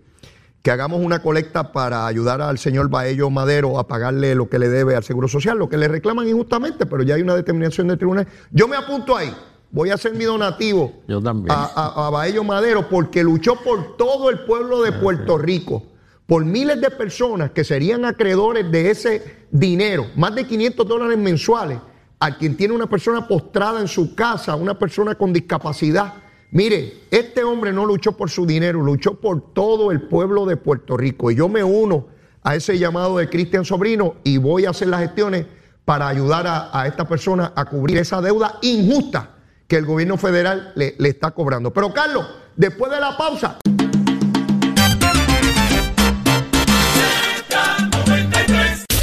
[0.69, 4.69] que hagamos una colecta para ayudar al señor Baello Madero a pagarle lo que le
[4.69, 7.97] debe al Seguro Social, lo que le reclaman injustamente, pero ya hay una determinación del
[7.97, 8.29] tribunal.
[8.51, 9.35] Yo me apunto ahí
[9.71, 11.57] voy a hacer mi donativo Yo también.
[11.57, 15.85] A, a, Baello Madero porque luchó por todo el pueblo de Puerto Rico,
[16.27, 21.79] por miles de personas que serían acreedores de ese dinero, más de 500 dólares mensuales,
[22.21, 26.13] a quien tiene una persona postrada en su casa, una persona con discapacidad.
[26.51, 30.97] Mire, este hombre no luchó por su dinero, luchó por todo el pueblo de Puerto
[30.97, 31.31] Rico.
[31.31, 32.07] Y yo me uno
[32.43, 35.45] a ese llamado de Cristian Sobrino y voy a hacer las gestiones
[35.85, 40.97] para ayudar a, esta persona a cubrir esa deuda injusta que el gobierno federal le,
[41.01, 41.71] está cobrando.
[41.73, 43.59] Pero Carlos, después de la pausa...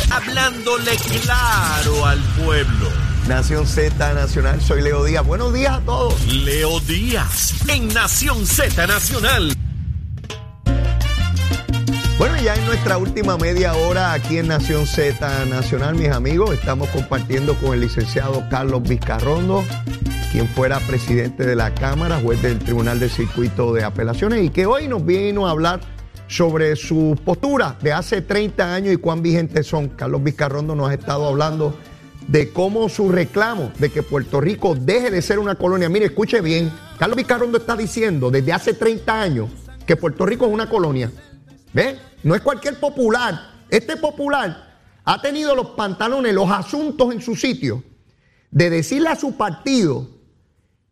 [0.09, 3.04] Hablándole claro al pueblo.
[3.27, 5.25] Nación Z Nacional, soy Leo Díaz.
[5.25, 6.31] Buenos días a todos.
[6.31, 9.51] Leo Díaz, en Nación Z Nacional.
[12.19, 16.87] Bueno, ya en nuestra última media hora aquí en Nación Z Nacional, mis amigos, estamos
[16.89, 19.63] compartiendo con el licenciado Carlos Vizcarrondo,
[20.31, 24.67] quien fuera presidente de la Cámara, juez del Tribunal de Circuito de Apelaciones, y que
[24.67, 25.79] hoy nos vino a hablar
[26.27, 29.89] sobre su postura de hace 30 años y cuán vigentes son.
[29.89, 31.75] Carlos Vizcarrondo nos ha estado hablando
[32.27, 35.89] de cómo su reclamo de que Puerto Rico deje de ser una colonia.
[35.89, 39.49] Mire, escuche bien, Carlos Vizcarrondo está diciendo desde hace 30 años
[39.85, 41.11] que Puerto Rico es una colonia.
[41.73, 41.99] ¿Ve?
[42.23, 43.65] No es cualquier popular.
[43.69, 47.83] Este popular ha tenido los pantalones, los asuntos en su sitio,
[48.49, 50.15] de decirle a su partido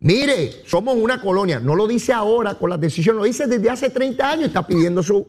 [0.04, 1.62] Mire, somos una colonia.
[1.62, 4.48] No lo dice ahora con la decisión, lo dice desde hace 30 años.
[4.48, 5.28] Está pidiendo su,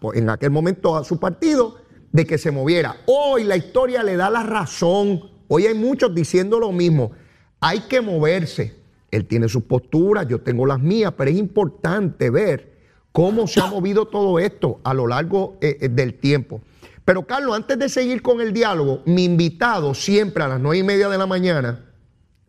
[0.00, 1.78] pues, en aquel momento a su partido
[2.12, 2.96] de que se moviera.
[3.06, 5.22] Hoy la historia le da la razón.
[5.48, 7.12] Hoy hay muchos diciendo lo mismo.
[7.60, 8.76] Hay que moverse.
[9.10, 12.76] Él tiene sus posturas, yo tengo las mías, pero es importante ver
[13.12, 16.60] cómo se ha movido todo esto a lo largo eh, eh, del tiempo.
[17.04, 20.82] Pero Carlos, antes de seguir con el diálogo, mi invitado siempre a las nueve y
[20.82, 21.86] media de la mañana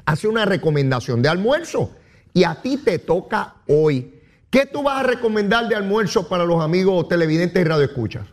[0.05, 1.91] hace una recomendación de almuerzo
[2.33, 4.15] y a ti te toca hoy.
[4.49, 8.27] ¿Qué tú vas a recomendar de almuerzo para los amigos televidentes y radioescuchas?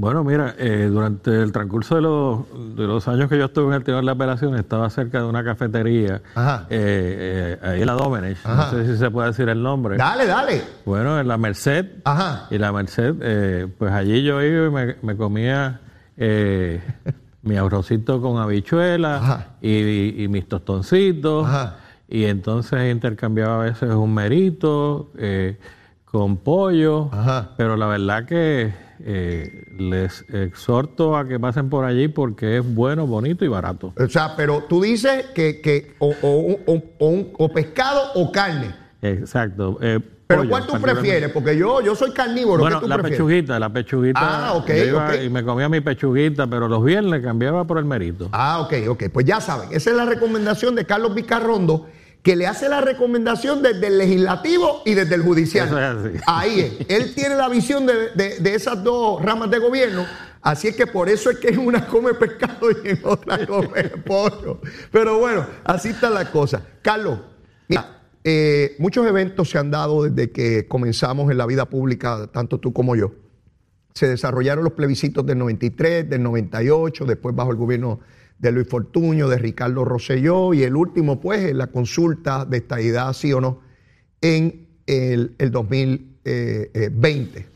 [0.00, 3.74] Bueno, mira, eh, durante el transcurso de los, de los años que yo estuve en
[3.74, 6.22] el Tribunal de Apelación, estaba cerca de una cafetería,
[6.70, 9.98] eh, eh, ahí en la Domenech, no sé si se puede decir el nombre.
[9.98, 10.64] Dale, dale.
[10.86, 12.46] Bueno, en la Merced, Ajá.
[12.50, 15.82] y la Merced, pues allí yo iba y me, me comía
[17.42, 21.46] mi arrocito con habichuelas y, mis tostoncitos.
[22.08, 25.58] Y entonces intercambiaba a veces un merito eh,
[26.06, 27.10] con pollo.
[27.58, 28.72] Pero la verdad que
[29.04, 33.92] eh, les exhorto a que pasen por allí porque es bueno, bonito y barato.
[33.96, 38.74] O sea, pero tú dices que, que o, o, pescado o carne.
[39.02, 39.78] Exacto.
[39.80, 41.30] Eh, ¿Pero cuál tú prefieres?
[41.30, 42.62] Porque yo, yo soy carnívoro.
[42.62, 44.20] Bueno, la pechuguita, la pechuguita.
[44.22, 44.70] Ah, ok,
[45.24, 48.28] Y me comía mi pechuguita, pero los viernes cambiaba por el merito.
[48.32, 49.04] Ah, ok, ok.
[49.12, 51.88] Pues ya saben, esa es la recomendación de Carlos Vicarrondo,
[52.22, 55.68] que le hace la recomendación desde el legislativo y desde el judicial.
[55.68, 56.24] Eso es así.
[56.26, 56.86] Ahí es.
[56.88, 60.06] Él tiene la visión de, de esas dos ramas de gobierno
[60.42, 63.84] Así es que por eso es que en una come pescado y en otra come
[64.06, 64.60] pollo.
[64.90, 66.66] Pero bueno, así está la cosa.
[66.82, 67.20] Carlos,
[67.68, 72.58] mira, eh, muchos eventos se han dado desde que comenzamos en la vida pública, tanto
[72.58, 73.12] tú como yo.
[73.92, 78.00] Se desarrollaron los plebiscitos del 93, del 98, después bajo el gobierno
[78.40, 83.12] de Luis Fortuño, de Ricardo Rosselló y el último, pues, en la consulta de estadidad,
[83.12, 83.60] sí o no,
[84.22, 87.48] en el, 2020.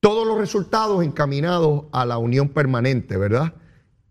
[0.00, 3.54] Todos los resultados encaminados a la unión permanente, ¿verdad?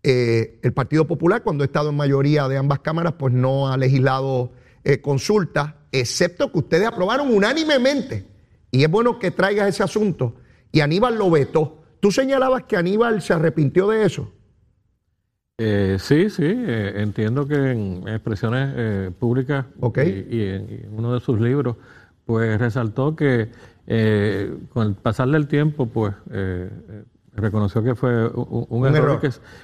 [0.02, 3.76] Eh, el Partido Popular, cuando ha estado en mayoría de ambas cámaras, pues no ha
[3.76, 4.52] legislado
[4.84, 8.26] eh, consulta, excepto que ustedes aprobaron unánimemente.
[8.70, 10.36] Y es bueno que traigas ese asunto.
[10.72, 11.82] Y Aníbal lo vetó.
[12.00, 14.32] Tú señalabas que Aníbal se arrepintió de eso.
[15.60, 19.66] Eh, sí, sí, eh, entiendo que en expresiones eh, públicas
[19.96, 21.74] y, en uno de sus libros,
[22.24, 23.48] pues resaltó que
[24.72, 26.14] con el pasar del tiempo, pues
[27.34, 29.18] reconoció que fue un, error.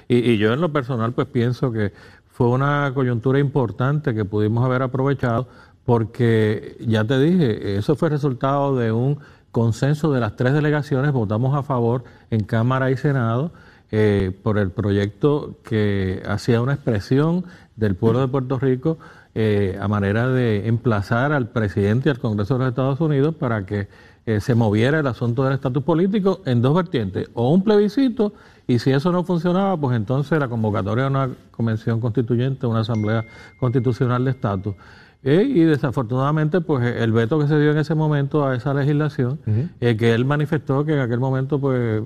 [0.09, 1.93] y, yo en lo personal, pues pienso que
[2.27, 5.47] fue una coyuntura importante que pudimos haber aprovechado
[5.85, 9.19] porque, ya te dije, eso fue resultado de un
[9.51, 13.53] consenso de las tres delegaciones, votamos a favor en Cámara y Senado
[13.97, 17.45] eh, por el proyecto que hacía una expresión
[17.77, 18.97] del pueblo de Puerto Rico
[19.33, 23.65] eh, a manera de emplazar al presidente y al Congreso de los Estados Unidos para
[23.65, 23.87] que
[24.25, 28.33] eh, se moviera el asunto del estatus político en dos vertientes, o un plebiscito,
[28.67, 33.23] y si eso no funcionaba, pues entonces la convocatoria de una convención constituyente, una asamblea
[33.61, 34.75] constitucional de estatus.
[35.23, 39.39] y desafortunadamente, pues el veto que se dio en ese momento a esa legislación,
[39.79, 42.03] que él manifestó que en aquel momento pues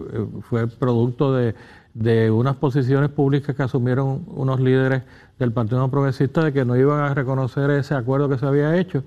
[0.48, 1.56] fue producto de
[1.94, 5.04] de unas posiciones públicas que asumieron unos líderes
[5.38, 9.04] del Partido Progresista de que no iban a reconocer ese acuerdo que se había hecho.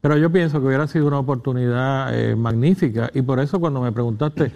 [0.00, 3.92] Pero yo pienso que hubiera sido una oportunidad eh, magnífica y por eso cuando me
[3.92, 4.52] preguntaste,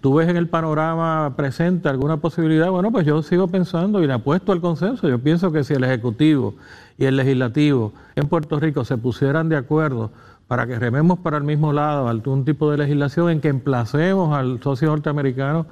[0.00, 2.70] ¿tú ves en el panorama presente alguna posibilidad?
[2.70, 5.08] Bueno, pues yo sigo pensando y le apuesto al consenso.
[5.08, 6.54] Yo pienso que si el Ejecutivo
[6.98, 10.10] y el Legislativo en Puerto Rico se pusieran de acuerdo
[10.46, 14.62] para que rememos para el mismo lado algún tipo de legislación en que emplacemos al
[14.62, 15.66] socio norteamericano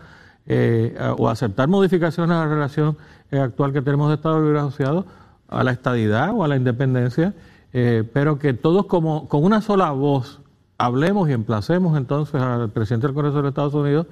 [0.47, 2.99] eh, o aceptar modificaciones a la relación
[3.31, 5.07] eh, actual que tenemos de Estado Libre Asociado
[5.49, 7.33] a la estadidad o a la independencia,
[7.73, 10.43] eh, pero que todos como con una sola voz
[10.77, 14.07] hablemos y emplacemos entonces al presidente del Congreso de los Estados Unidos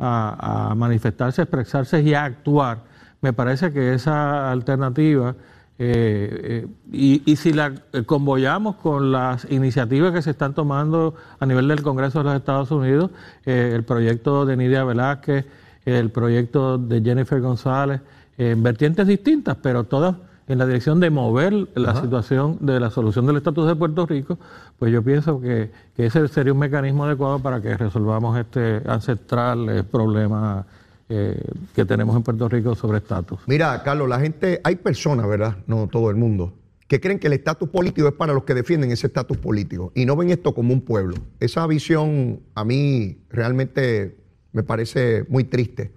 [0.00, 2.80] a, manifestarse, expresarse y a actuar.
[3.20, 5.36] Me parece que esa alternativa,
[5.78, 7.72] y, y, si la
[8.06, 12.70] convoyamos con las iniciativas que se están tomando a nivel del Congreso de los Estados
[12.70, 13.10] Unidos,
[13.44, 15.46] el proyecto de Nidia Velázquez,
[15.86, 18.00] el proyecto de Jennifer González,
[18.36, 20.16] en vertientes distintas, pero todas
[20.48, 24.38] en la dirección de mover la situación de la solución del estatus de Puerto Rico,
[24.78, 29.82] pues yo pienso que, ese sería un mecanismo adecuado para que resolvamos este ancestral eh,
[29.82, 30.64] problema
[31.08, 31.40] eh,
[31.74, 33.40] que tenemos en Puerto Rico sobre estatus.
[33.46, 35.56] Mira, Carlos, la gente, hay personas, ¿verdad?
[35.66, 36.52] No todo el mundo,
[36.86, 40.06] que creen que el estatus político es para los que defienden ese estatus político y
[40.06, 41.16] no ven esto como un pueblo.
[41.40, 44.16] Esa visión a mí realmente
[44.56, 45.92] me parece muy triste,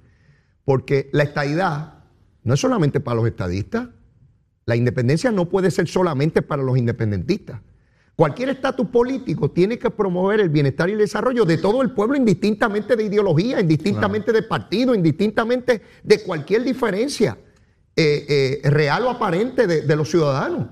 [0.65, 2.03] porque la estadidad
[2.43, 3.87] no es solamente para los estadistas,
[4.65, 7.61] la independencia no puede ser solamente para los independentistas.
[8.17, 12.17] Cualquier estatus político tiene que promover el bienestar y el desarrollo de todo el pueblo,
[12.17, 17.37] indistintamente de ideología, indistintamente de partido, indistintamente de cualquier diferencia
[17.95, 20.67] eh, eh, real o aparente de, los ciudadanos.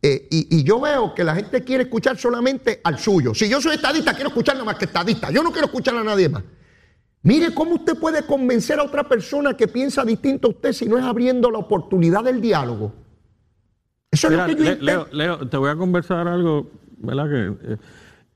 [0.00, 3.34] Eh, y, y, yo veo que la gente quiere escuchar solamente al suyo.
[3.34, 5.30] Si yo soy estadista, quiero escuchar nada más que estadista.
[5.30, 6.42] Yo no quiero escuchar a nadie más.
[7.26, 10.96] Mire cómo usted puede convencer a otra persona que piensa distinto a usted si no
[10.96, 12.92] es abriendo la oportunidad del diálogo.
[14.12, 17.28] Eso es lo que yo Leo, te voy a conversar algo, ¿verdad?
[17.28, 17.76] Que eh,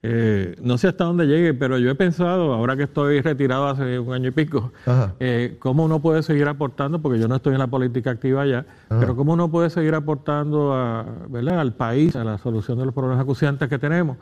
[0.03, 4.01] eh, no sé hasta dónde llegue, pero yo he pensado, ahora que estoy retirado hace
[4.01, 4.73] un año y pico,
[5.21, 8.67] eh, cómo uno puede seguir aportando, porque yo no estoy en la política activa ya,
[8.89, 11.61] pero cómo uno puede seguir aportando a, ¿verdad?
[11.61, 14.17] al país, a la solución de los problemas acuciantes que tenemos.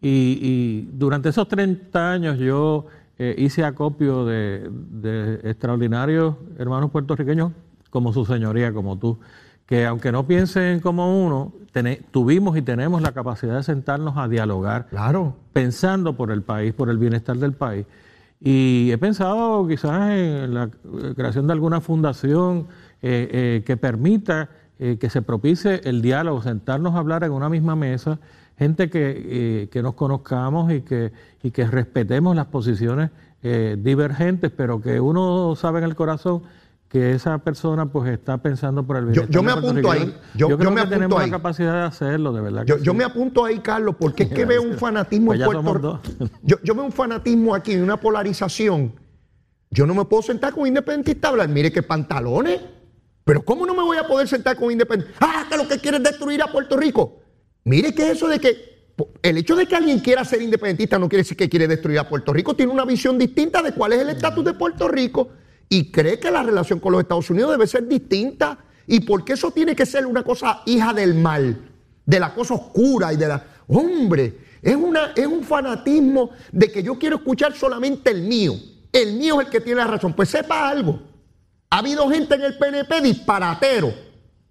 [0.00, 2.86] Y, y durante esos 30 años yo
[3.24, 4.68] eh, hice acopio de,
[5.44, 7.52] extraordinarios hermanos puertorriqueños
[7.88, 9.20] como su señoría, como tú,
[9.64, 11.52] que aunque no piensen como uno,
[12.10, 15.36] tuvimos y tenemos la capacidad de sentarnos a dialogar, claro.
[15.52, 17.86] pensando por el país, por el bienestar del país.
[18.40, 20.68] Y he pensado quizás en la
[21.14, 22.66] creación de alguna fundación
[23.02, 24.48] eh, eh, que permita
[24.98, 28.18] que se propicie el diálogo, sentarnos a hablar en una misma mesa
[28.62, 33.10] gente que, eh, nos conozcamos y que, y que respetemos las posiciones
[33.42, 36.42] eh, divergentes, pero que uno sabe en el corazón
[36.88, 39.30] que esa persona pues está pensando por el bienestar.
[39.30, 40.14] Yo, yo me apunto ahí.
[40.34, 42.66] Yo, yo, creo me que tenemos la capacidad de hacerlo, de verdad.
[42.66, 46.28] yo, me apunto ahí, Carlos, porque es que veo un fanatismo pues en Puerto Rico.
[46.42, 48.92] yo, veo un fanatismo aquí, una polarización
[49.70, 52.60] Yo no me puedo sentar con independentista a hablar, mire qué pantalones.
[53.24, 55.26] Pero ¿cómo no me voy a poder sentar con un independentista?
[55.26, 57.21] Ah, que lo que quiere es destruir a Puerto Rico.
[57.64, 58.72] Mire que eso de que
[59.22, 62.08] el hecho de que alguien quiera ser independentista no quiere decir que quiere destruir a
[62.08, 65.30] Puerto Rico, tiene una visión distinta de cuál es el estatus de Puerto Rico
[65.68, 68.58] y cree que la relación con los Estados Unidos debe ser distinta.
[68.86, 71.70] ¿Y por qué eso tiene que ser una cosa hija del mal,
[72.04, 73.46] de la cosa oscura y de la...
[73.68, 78.54] Hombre, es, una, es un fanatismo de que yo quiero escuchar solamente el mío.
[78.92, 80.12] El mío es el que tiene la razón.
[80.12, 81.00] Pues sepa algo.
[81.70, 83.94] Ha habido gente en el PNP disparatero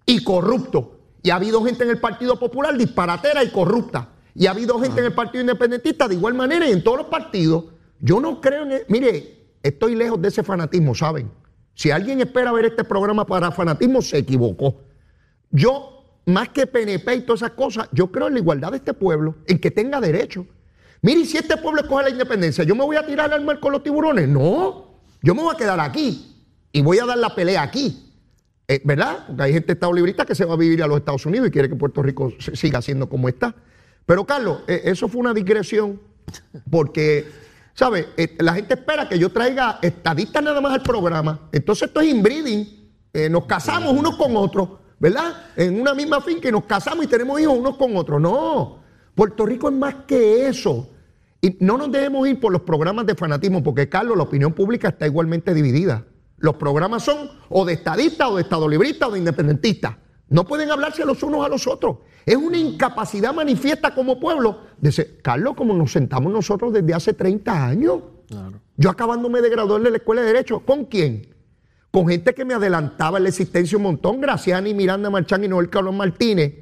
[0.04, 1.01] y corrupto.
[1.22, 4.08] Y ha habido gente en el Partido Popular disparatera y corrupta.
[4.34, 7.06] Y ha habido gente en el Partido Independentista de igual manera y en todos los
[7.06, 7.66] partidos.
[8.00, 8.82] Yo no creo en...
[8.88, 11.30] mire, estoy lejos de ese fanatismo, ¿saben?
[11.74, 14.80] Si alguien espera ver este programa para fanatismo, se equivocó.
[15.50, 18.94] Yo, más que PNP y todas esas cosas, yo creo en la igualdad de este
[18.94, 20.46] pueblo, en que tenga derecho.
[21.00, 23.72] Mire, si este pueblo escoge la independencia, ¿yo me voy a tirar al mar con
[23.72, 24.28] los tiburones?
[24.28, 26.36] No, yo me voy a quedar aquí
[26.72, 28.11] y voy a dar la pelea aquí.
[28.68, 29.24] Eh, ¿Verdad?
[29.26, 31.50] Porque hay gente estado librista que se va a vivir a los Estados Unidos y
[31.50, 33.54] quiere que Puerto Rico siga siendo como está.
[34.06, 36.00] Pero Carlos, eh, eso fue una digresión
[36.70, 37.26] porque,
[37.74, 38.06] ¿sabes?
[38.16, 41.48] Eh, la gente espera que yo traiga estadistas nada más al programa.
[41.52, 42.80] Entonces esto es inbreeding.
[43.30, 45.34] Nos casamos unos con otros, ¿verdad?
[45.54, 48.18] En una misma finca y nos casamos y tenemos hijos unos con otros.
[48.22, 48.78] No,
[49.14, 50.88] Puerto Rico es más que eso.
[51.42, 54.88] Y no nos debemos ir por los programas de fanatismo, porque Carlos, la opinión pública
[54.88, 56.06] está igualmente dividida.
[56.42, 59.94] Los programas son o de estadistas, o de estado librista, o de independentistas.
[60.28, 61.98] No pueden hablarse los unos a los otros.
[62.26, 64.62] Es una incapacidad manifiesta como pueblo.
[64.78, 68.00] De Carlos, como nos sentamos nosotros desde hace 30 años.
[68.76, 70.60] Yo acabándome de graduar de la Escuela de Derecho.
[70.60, 71.32] ¿Con quién?
[71.92, 74.20] Con gente que me adelantaba en la existencia un montón.
[74.20, 76.54] Graciani, Miranda Marchán y Noel Carlos Martínez,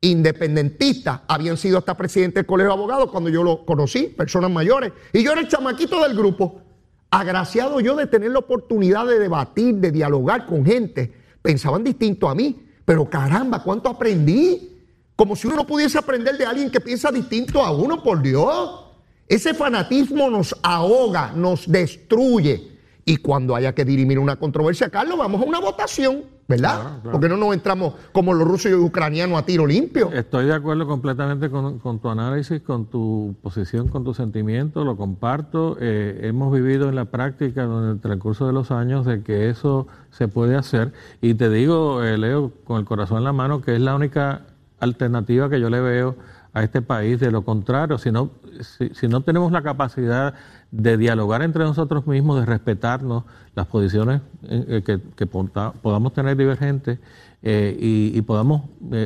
[0.00, 4.92] independentistas, habían sido hasta presidente del Colegio de Abogados cuando yo lo conocí, personas mayores.
[5.12, 6.62] Y yo era el chamaquito del grupo.
[7.10, 11.12] Agraciado yo de tener la oportunidad de debatir, de dialogar con gente.
[11.42, 14.74] Pensaban distinto a mí pero caramba, ¿cuánto aprendí?
[15.14, 18.86] Como si uno no pudiese aprender de alguien que piensa distinto a uno, por Dios.
[19.26, 22.78] Ese fanatismo nos ahoga, nos destruye.
[23.04, 27.00] Y cuando haya que dirimir una controversia, Carlos, vamos a una votación, ¿verdad?
[27.02, 30.10] Porque no nos entramos como los rusos y los ucranianos a tiro limpio.
[30.12, 35.76] Estoy de acuerdo completamente con, tu análisis, con tu posición, con tu sentimiento, lo comparto.
[35.78, 39.88] Eh, hemos vivido en la práctica en el transcurso de los años de que eso
[40.10, 40.94] se puede hacer.
[41.20, 44.46] Y te digo, eh, Leo, con el corazón en la mano, que es la única
[44.80, 46.16] alternativa que yo le veo
[46.58, 47.20] a este país.
[47.20, 50.34] De lo contrario, si no, si, no tenemos la capacidad
[50.70, 56.98] de dialogar entre nosotros mismos, de respetarnos las posiciones eh, eh, que, podamos tener divergentes
[57.42, 58.62] y, podamos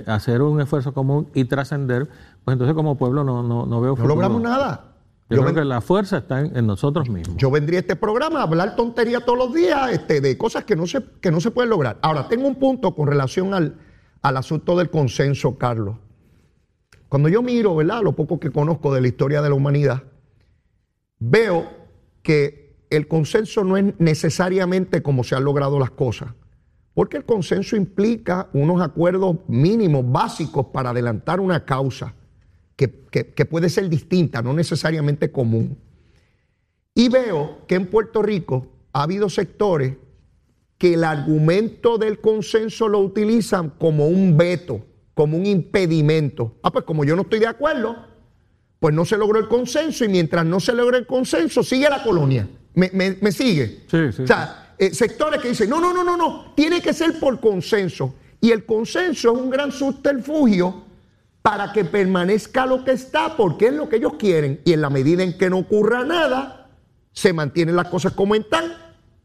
[0.06, 2.08] hacer un esfuerzo común y trascender,
[2.44, 4.92] pues entonces como pueblo no, no, no veo No logramos nada.
[5.34, 7.36] Yo, creo que la fuerza está en, nosotros mismos.
[7.38, 10.76] Yo vendría a este programa a hablar tontería todos los días este, de cosas que
[10.76, 11.98] no, se, que no se pueden lograr.
[12.02, 13.76] Ahora, tengo un punto con relación al,
[14.20, 15.96] al asunto del consenso, Carlos.
[17.12, 20.04] Cuando yo miro, ¿verdad?, lo poco que conozco de la historia de la humanidad,
[21.18, 21.68] veo
[22.22, 26.30] que el consenso no es necesariamente como se han logrado las cosas.
[26.94, 32.14] Porque el consenso implica unos acuerdos mínimos, básicos para adelantar una causa
[32.76, 35.76] que, puede ser distinta, no necesariamente común.
[36.94, 39.98] Y veo que en Puerto Rico ha habido sectores
[40.78, 46.56] que el argumento del consenso lo utilizan como un veto, como un impedimento.
[46.62, 47.96] Ah, pues como yo no estoy de acuerdo,
[48.78, 52.02] pues no se logró el consenso y mientras no se logra el consenso, sigue la
[52.02, 52.48] colonia.
[52.74, 53.84] ¿Me, sigue?
[53.88, 54.22] Sí, sí.
[54.22, 57.38] O sea, eh, sectores que dicen, no, no, no, no, no, tiene que ser por
[57.40, 58.14] consenso.
[58.40, 60.84] Y el consenso es un gran subterfugio
[61.42, 64.60] para que permanezca lo que está, porque es lo que ellos quieren.
[64.64, 66.70] Y en la medida en que no ocurra nada,
[67.12, 68.72] se mantienen las cosas como están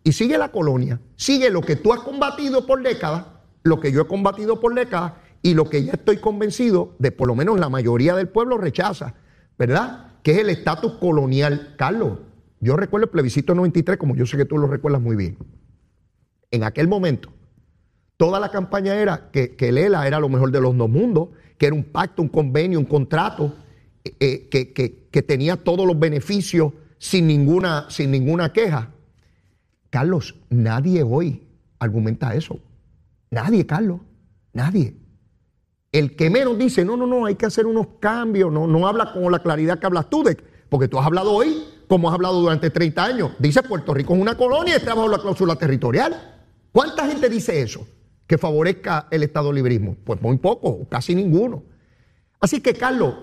[0.03, 0.99] y sigue la colonia.
[1.15, 3.25] Sigue lo que tú has combatido por décadas,
[3.63, 5.13] lo que yo he combatido por décadas
[5.47, 9.15] y lo que ya estoy convencido de por lo menos la mayoría del pueblo rechaza,
[9.57, 10.13] ¿verdad?
[10.23, 11.75] Que es el estatus colonial.
[11.77, 12.19] Carlos,
[12.59, 15.37] yo recuerdo el plebiscito 93, como yo sé que tú lo recuerdas muy bien.
[16.51, 17.29] En aquel momento,
[18.17, 21.29] toda la campaña era que, que el ELA era lo mejor de los dos mundos
[21.57, 23.55] que era un pacto, un convenio, un contrato
[24.03, 28.91] eh, eh, que, tenía todos los beneficios sin ninguna, sin ninguna queja.
[29.89, 31.47] Carlos, nadie hoy
[31.79, 32.59] argumenta eso.
[33.31, 34.01] Nadie, Carlos,
[34.53, 35.06] nadie.
[35.91, 39.13] El que menos dice, no, no, no, hay que hacer unos cambios, no, no habla
[39.13, 40.23] con la claridad que hablas tú,
[40.69, 43.31] porque tú has hablado hoy como has hablado durante 30 años.
[43.39, 46.43] Dice Puerto Rico es una colonia y está bajo la cláusula territorial.
[46.71, 47.87] ¿Cuánta gente dice eso?
[48.27, 49.95] que favorezca el Estado librismo?
[50.03, 51.63] Pues muy poco, casi ninguno.
[52.39, 53.15] Así que, Carlos,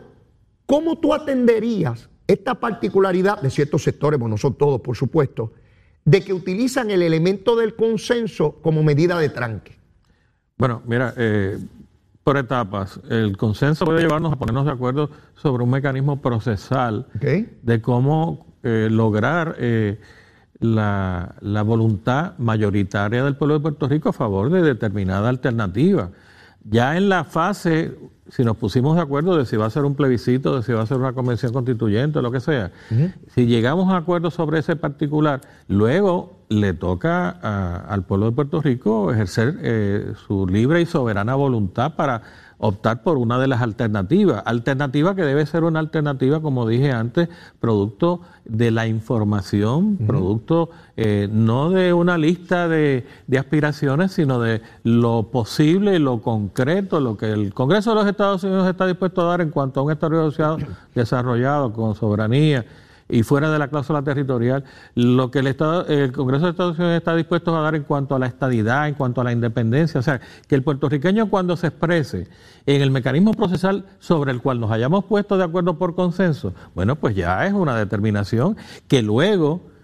[0.67, 5.53] ¿cómo tú atenderías esta particularidad de ciertos sectores, bueno, no son todos, por supuesto,
[6.05, 9.79] de que utilizan el elemento del consenso como medida de tranque?
[10.57, 11.59] Bueno, mira, eh,
[12.25, 12.99] por etapas.
[13.11, 18.89] El consenso puede llevarnos a ponernos de acuerdo sobre un mecanismo procesal de cómo eh,
[18.91, 20.01] lograr eh,
[20.59, 26.11] la, la, voluntad mayoritaria del pueblo de Puerto Rico a favor de determinada alternativa.
[26.65, 27.97] Ya en la fase,
[28.31, 30.83] si nos pusimos de acuerdo de si va a ser un plebiscito, de si va
[30.83, 32.73] a ser una convención constituyente, lo que sea,
[33.35, 39.13] si llegamos a acuerdo sobre ese particular, luego le toca al pueblo de Puerto Rico
[39.13, 42.23] ejercer eh, su libre y soberana voluntad para
[42.67, 44.43] optar por una de las alternativas.
[44.47, 47.29] Alternativa que debe ser una alternativa, como dije antes,
[47.61, 53.05] producto de la información, producto eh, no de una lista de,
[53.39, 58.67] aspiraciones, sino de lo posible, lo concreto, lo que el Congreso de los Estados Unidos
[58.67, 60.59] está dispuesto a dar en cuanto a un Estado
[60.95, 62.65] desarrollado con soberanía
[63.09, 66.97] y fuera de la cláusula territorial, lo que el, Estado, el Congreso de Estados Unidos
[66.97, 70.03] está dispuesto a dar en cuanto a la estadidad, en cuanto a la independencia, o
[70.03, 72.29] sea, que el puertorriqueño cuando se exprese
[72.67, 76.97] en el mecanismo procesal sobre el cual nos hayamos puesto de acuerdo por consenso, bueno,
[76.97, 78.57] pues ya es una determinación
[78.89, 79.75] que luego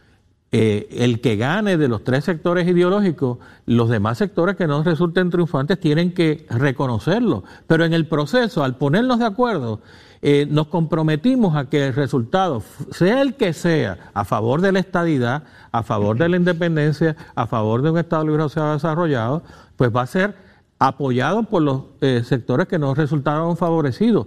[0.53, 5.31] eh, el que gane de los tres sectores ideológicos, los demás sectores que no resulten
[5.31, 7.45] triunfantes tienen que reconocerlo.
[7.69, 9.81] Pero en el proceso, al ponernos de acuerdo,
[10.23, 14.79] eh, nos comprometimos a que el resultado, sea el que sea, a favor de la
[14.79, 19.43] estadidad, a favor de la independencia, a favor de un Estado libre sea desarrollado,
[19.77, 20.35] pues va a ser
[20.79, 24.27] apoyado por los eh, sectores que no resultaron favorecidos,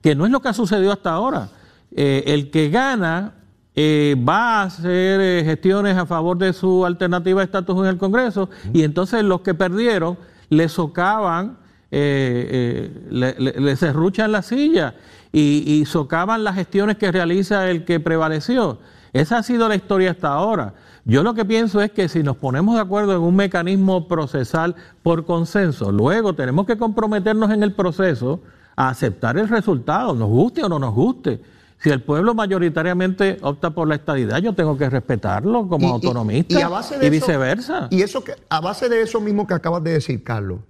[0.00, 1.48] que no es lo que ha sucedido hasta ahora.
[1.90, 3.34] el que gana
[3.80, 7.96] eh, va a hacer eh, gestiones a favor de su alternativa de estatus en el
[7.96, 10.18] Congreso y entonces los que perdieron
[10.48, 11.58] le socavan,
[11.90, 14.94] eh, le, cerruchan la silla
[15.32, 18.78] y, y, socavan las gestiones que realiza el que prevaleció.
[19.12, 20.74] Esa ha sido la historia hasta ahora.
[21.04, 24.76] Yo lo que pienso es que si nos ponemos de acuerdo en un mecanismo procesal
[25.02, 28.40] por consenso, luego tenemos que comprometernos en el proceso
[28.76, 31.40] a aceptar el resultado, nos guste o no nos guste.
[31.78, 36.70] Si el pueblo mayoritariamente opta por la estadidad, yo tengo que respetarlo como autonomista
[37.00, 37.86] y, viceversa.
[37.90, 40.60] Y eso que, a base de eso mismo que acabas de decir, Carlos,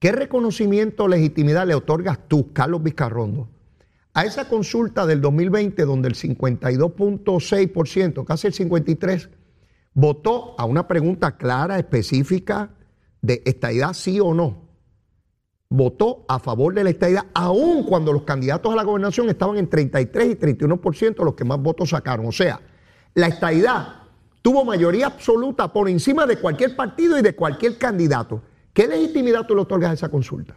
[0.00, 3.48] ¿qué reconocimiento o legitimidad le otorgas tú, Carlos Vizcarrondo,
[4.12, 9.30] a esa consulta del 2020 donde el 52.6%, casi el 53%,
[9.94, 12.70] votó a una pregunta clara, específica
[13.22, 14.70] de estadidad sí o no?
[15.70, 19.70] votó a favor de la estadidad, aun cuando los candidatos a la gobernación estaban en
[19.70, 22.26] 33 y 31% los que más votos sacaron.
[22.26, 22.60] O sea,
[23.14, 24.02] la estadidad
[24.42, 28.42] tuvo mayoría absoluta por encima de cualquier partido y de cualquier candidato.
[28.72, 30.56] ¿Qué legitimidad tú le otorgas a esa consulta?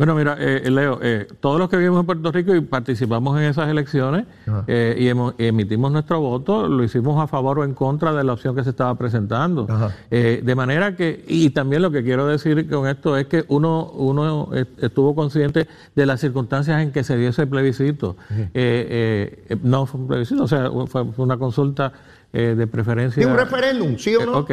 [0.00, 3.38] Bueno, mira, eh, eh, Leo, eh, todos los que vivimos en Puerto Rico y participamos
[3.38, 4.24] en esas elecciones
[4.66, 8.64] y emitimos nuestro voto, lo hicimos a favor o en contra de la opción que
[8.64, 9.68] se estaba presentando.
[10.08, 14.48] de manera que, y también lo que quiero decir con esto es que uno, uno
[14.80, 18.16] estuvo consciente de las circunstancias en que se dio ese plebiscito.
[19.62, 21.92] no fue un plebiscito, o sea, fue, una consulta
[22.32, 23.22] de preferencia.
[23.22, 24.38] ¿Y un referéndum, sí o no?
[24.38, 24.50] ok.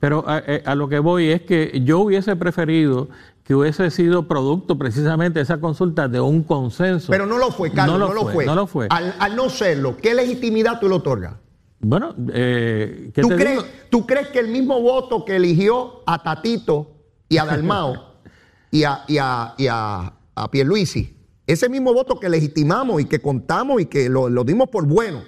[0.00, 3.10] Pero a, lo que voy es que yo hubiese preferido
[3.44, 7.10] que hubiese sido producto precisamente de esa consulta de un consenso.
[7.10, 8.86] Pero no lo fue, Carlos, no lo, fue, No lo fue.
[8.88, 11.34] Al, no serlo, ¿qué legitimidad tú le otorgas?
[11.80, 16.92] Bueno, eh, ¿Tú, crees, ¿Tú crees que el mismo voto que eligió a Tatito
[17.28, 18.14] y a Dalmao
[18.70, 20.12] y a, y a, y a,
[20.50, 21.14] Pierluisi,
[21.46, 25.22] ese mismo voto que legitimamos y que contamos y que lo, lo dimos por bueno,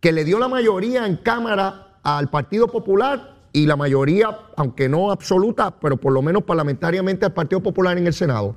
[0.00, 5.10] que le dio la mayoría en Cámara al Partido Popular, y la mayoría, aunque no
[5.10, 8.56] absoluta, pero por lo menos parlamentariamente al Partido Popular en el Senado,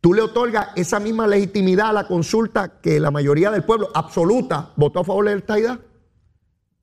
[0.00, 4.70] tú le otorgas esa misma legitimidad a la consulta que la mayoría del pueblo absoluta
[4.76, 5.80] votó a favor de la estadidad?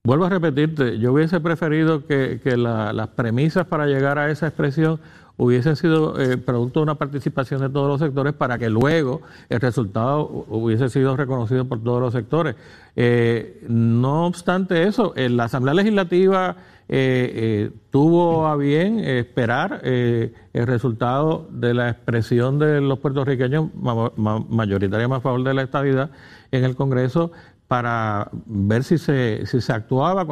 [0.03, 5.01] Vuelvo a repetirte, yo hubiese preferido que, las premisas para llegar a esa expresión
[5.35, 9.59] hubiesen sido eh, producto de una participación de todos los sectores para que luego el
[9.59, 12.55] resultado hubiese sido reconocido por todos los sectores.
[12.95, 16.55] Eh, no obstante eso, en la Asamblea Legislativa
[16.89, 23.69] eh, eh, tuvo a bien esperar eh, el resultado de la expresión de los puertorriqueños
[23.75, 26.11] mayoritariamente a favor de la estabilidad
[26.51, 27.33] en el Congreso
[27.67, 30.25] para ver si se, si se actuaba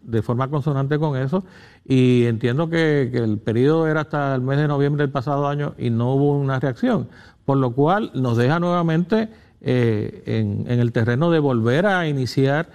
[0.00, 1.44] de forma consonante con eso.
[1.84, 5.90] Y entiendo que, el periodo era hasta el mes de noviembre del pasado año y
[5.90, 7.08] no hubo una reacción,
[7.44, 9.28] por lo cual nos deja nuevamente
[9.60, 12.70] en, en, el terreno de volver a iniciar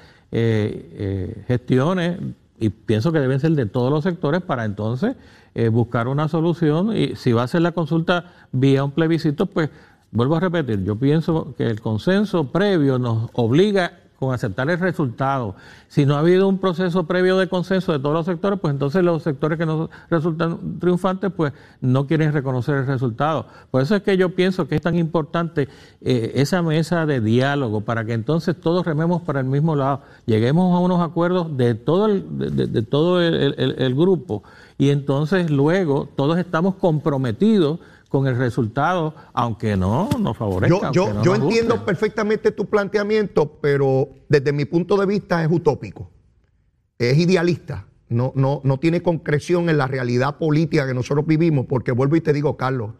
[1.48, 2.20] gestiones
[2.62, 5.16] y pienso que deben ser de todos los sectores para entonces
[5.56, 9.72] eh, buscar una solución y si va a ser la consulta vía un plebiscito, pues
[10.12, 15.56] vuelvo a repetir, yo pienso que el consenso previo nos obliga con aceptar el resultado.
[15.88, 19.04] Si no ha habido un proceso previo de consenso de todos los sectores, pues entonces
[19.04, 23.48] los sectores que no resultan triunfantes, pues no quieren reconocer el resultado.
[23.72, 25.70] Por eso es que yo pienso que es tan importante
[26.02, 30.72] eh, esa mesa de diálogo para que entonces todos rememos para el mismo lado, lleguemos
[30.76, 32.24] a unos acuerdos de todo el,
[32.72, 34.44] de, todo el grupo
[34.78, 37.80] y entonces luego todos estamos comprometidos
[38.12, 40.92] con el resultado, aunque no nos favorezca.
[40.92, 46.12] Yo, yo, entiendo perfectamente tu planteamiento, pero desde mi punto de vista es utópico,
[47.00, 51.94] es idealista, no, no, no tiene concreción en la realidad política que nosotros vivimos, porque
[51.94, 52.92] vuelvo y te digo, Carlos,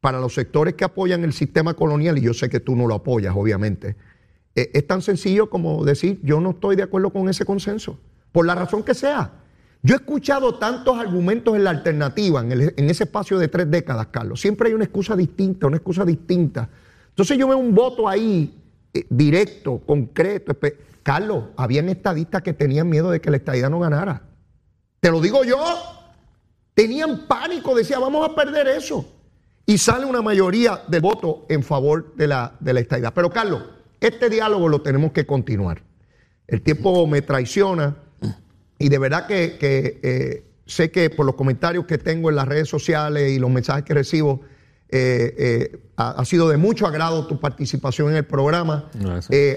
[0.00, 2.94] para los sectores que apoyan el sistema colonial, y yo sé que tú no lo
[2.94, 3.96] apoyas, obviamente,
[4.54, 7.98] eh, es tan sencillo como decir, yo no estoy de acuerdo con ese consenso,
[8.30, 9.42] por la razón que sea.
[9.86, 14.40] Yo he escuchado tantos argumentos en la alternativa, en, ese espacio de tres décadas, Carlos.
[14.40, 16.68] Siempre hay una excusa distinta, una excusa distinta.
[17.10, 18.52] Entonces yo veo un voto ahí
[18.92, 20.56] eh, directo, concreto.
[21.04, 24.22] Carlos, habían estadistas que tenían miedo de que la estadidad no ganara.
[24.98, 25.56] Te lo digo yo.
[26.74, 29.06] Tenían pánico, decía, vamos a perder eso.
[29.66, 33.14] Y sale una mayoría de voto en favor de la, de la estadidad.
[33.14, 33.62] Pero Carlos,
[34.00, 35.80] este diálogo lo tenemos que continuar.
[36.48, 37.98] El tiempo me traiciona.
[38.78, 42.68] Y de verdad que, eh, sé que por los comentarios que tengo en las redes
[42.68, 44.42] sociales y los mensajes que recibo,
[44.88, 48.90] eh, eh, ha, sido de mucho agrado tu participación en el programa.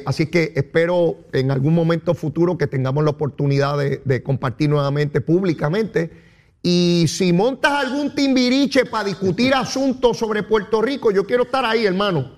[0.06, 6.30] así que espero en algún momento futuro que tengamos la oportunidad de, compartir nuevamente públicamente.
[6.62, 11.86] Y si montas algún timbiriche para discutir asuntos sobre Puerto Rico, yo quiero estar ahí,
[11.86, 12.38] hermano.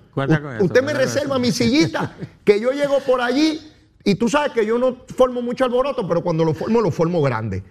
[0.60, 2.14] usted me reserva mi sillita,
[2.44, 3.71] que yo llego por allí
[4.04, 7.22] y tú sabes que yo no formo mucho alboroto, pero cuando lo formo, lo formo
[7.22, 7.62] grande.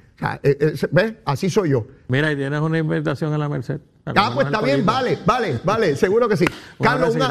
[0.43, 1.13] Eh, eh, ¿Ves?
[1.25, 1.87] Así soy yo.
[2.07, 3.79] Mira, y tienes una invitación a la Merced.
[4.05, 6.45] Ah, pues está bien, vale, vale, vale, seguro que sí.
[6.81, 7.21] Carlos, un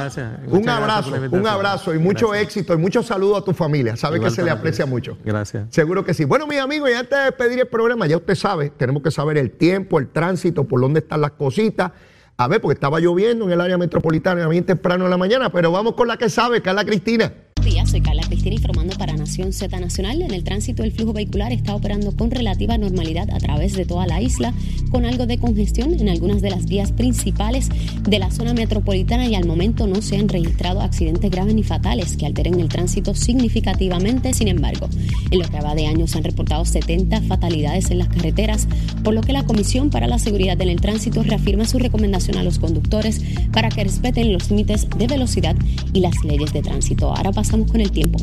[0.68, 3.96] abrazo, un abrazo y mucho éxito y mucho saludo a tu familia.
[3.96, 5.18] Sabe que se le aprecia mucho.
[5.24, 5.66] Gracias.
[5.70, 6.24] Seguro que sí.
[6.24, 9.38] Bueno, mis amigos, y antes de despedir el programa, ya usted sabe, tenemos que saber
[9.38, 11.90] el tiempo, el tránsito, por dónde están las cositas.
[12.36, 15.72] A ver, porque estaba lloviendo en el área metropolitana bien temprano en la mañana, pero
[15.72, 17.32] vamos con la que sabe, Carla Cristina
[17.64, 20.22] días, soy Carla Cristina informando para Nación Z Nacional.
[20.22, 24.06] En el tránsito el flujo vehicular está operando con relativa normalidad a través de toda
[24.06, 24.54] la isla,
[24.90, 27.68] con algo de congestión en algunas de las vías principales
[28.02, 32.16] de la zona metropolitana y al momento no se han registrado accidentes graves ni fatales
[32.16, 34.32] que alteren el tránsito significativamente.
[34.32, 34.88] Sin embargo,
[35.30, 38.68] en lo que va de años se han reportado 70 fatalidades en las carreteras,
[39.04, 42.42] por lo que la Comisión para la Seguridad en el Tránsito reafirma su recomendación a
[42.42, 43.20] los conductores
[43.52, 45.56] para que respeten los límites de velocidad
[45.92, 47.14] y las leyes de tránsito.
[47.14, 48.18] Ahora pasamos con tiempo.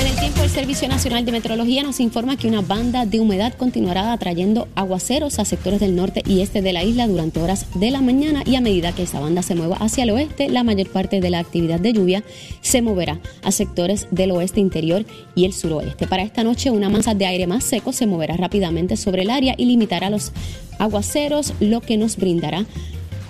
[0.00, 3.52] En el tiempo, el Servicio Nacional de Meteorología nos informa que una banda de humedad
[3.54, 7.90] continuará atrayendo aguaceros a sectores del norte y este de la isla durante horas de
[7.90, 10.88] la mañana y a medida que esa banda se mueva hacia el oeste, la mayor
[10.88, 12.24] parte de la actividad de lluvia
[12.62, 16.06] se moverá a sectores del oeste interior y el suroeste.
[16.06, 19.54] Para esta noche, una masa de aire más seco se moverá rápidamente sobre el área
[19.58, 20.32] y limitará los
[20.78, 22.64] aguaceros, lo que nos brindará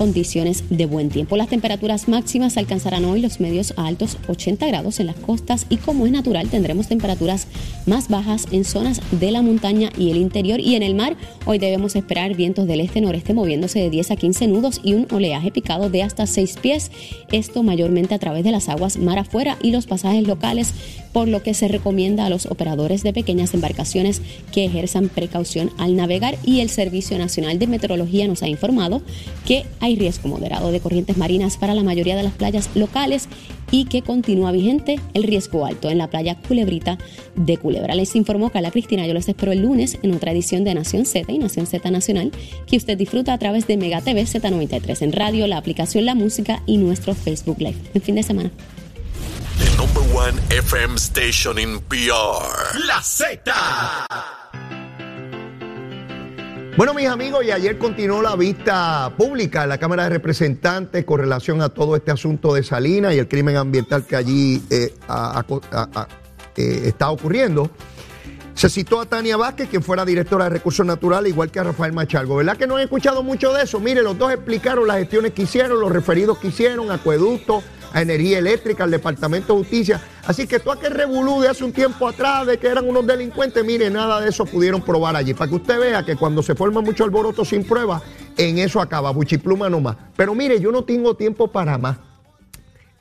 [0.02, 1.36] condiciones de buen tiempo.
[1.36, 5.76] Las temperaturas máximas alcanzarán hoy los medios a altos 80 grados en las costas y
[5.76, 7.46] como es natural tendremos temperaturas
[7.86, 11.58] más bajas en zonas de la montaña y el interior y en el mar hoy
[11.58, 15.88] debemos esperar vientos del este-noreste moviéndose de 10 a 15 nudos y un oleaje picado
[15.88, 16.90] de hasta 6 pies,
[17.30, 20.74] esto mayormente a través de las aguas mar afuera y los pasajes locales,
[21.12, 25.96] por lo que se recomienda a los operadores de pequeñas embarcaciones que ejerzan precaución al
[25.96, 29.02] navegar y el Servicio Nacional de Meteorología nos ha informado
[29.46, 33.28] que hay riesgo moderado de corrientes marinas para la mayoría de las playas locales
[33.70, 36.98] y que continúa vigente el riesgo alto en la playa Culebrita
[37.34, 37.94] de Culebra.
[37.94, 39.06] Les informó Carla Cristina.
[39.06, 42.30] Yo les espero el lunes en otra edición de Nación Z y Nación Z Nacional
[42.66, 46.62] que usted disfruta a través de Mega TV Z93 en radio, la aplicación La Música
[46.66, 47.76] y nuestro Facebook Live.
[47.94, 48.50] En fin de semana.
[49.94, 52.78] Number one FM station in PR.
[52.86, 53.52] La Z.
[56.78, 61.20] Bueno, mis amigos, y ayer continuó la vista pública en la Cámara de Representantes con
[61.20, 64.94] relación a todo este asunto de Salinas y el crimen ambiental que allí eh,
[66.56, 67.70] eh, está ocurriendo.
[68.54, 71.92] Se citó a Tania Vázquez, quien fuera directora de Recursos Naturales, igual que a Rafael
[71.92, 72.36] Machalgo.
[72.36, 73.78] ¿Verdad que no han escuchado mucho de eso?
[73.78, 78.38] Mire, los dos explicaron las gestiones que hicieron, los referidos que hicieron, acueductos, a energía
[78.38, 80.00] eléctrica, al Departamento de Justicia.
[80.26, 83.64] Así que todo aquel revolú de hace un tiempo atrás de que eran unos delincuentes,
[83.64, 85.34] mire, nada de eso pudieron probar allí.
[85.34, 88.02] Para que usted vea que cuando se forma mucho alboroto sin prueba,
[88.36, 89.96] en eso acaba, buchipluma nomás.
[90.16, 91.98] Pero mire, yo no tengo tiempo para más.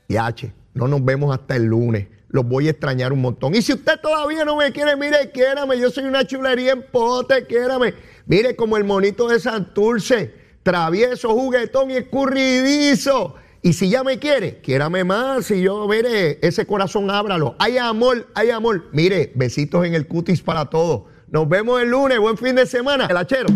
[0.07, 2.07] Y H, no nos vemos hasta el lunes.
[2.29, 3.55] Los voy a extrañar un montón.
[3.55, 5.77] Y si usted todavía no me quiere, mire, quiérame.
[5.77, 7.93] Yo soy una chulería en pote, quiérame.
[8.25, 10.33] Mire, como el monito de Santurce,
[10.63, 15.51] travieso, juguetón y escurridizo Y si ya me quiere, quiérame más.
[15.51, 17.55] Y yo, mire, ese corazón ábralo.
[17.59, 18.85] Hay amor, hay amor.
[18.91, 21.03] Mire, besitos en el cutis para todos.
[21.27, 22.19] Nos vemos el lunes.
[22.19, 23.05] Buen fin de semana.
[23.05, 23.49] El hachero.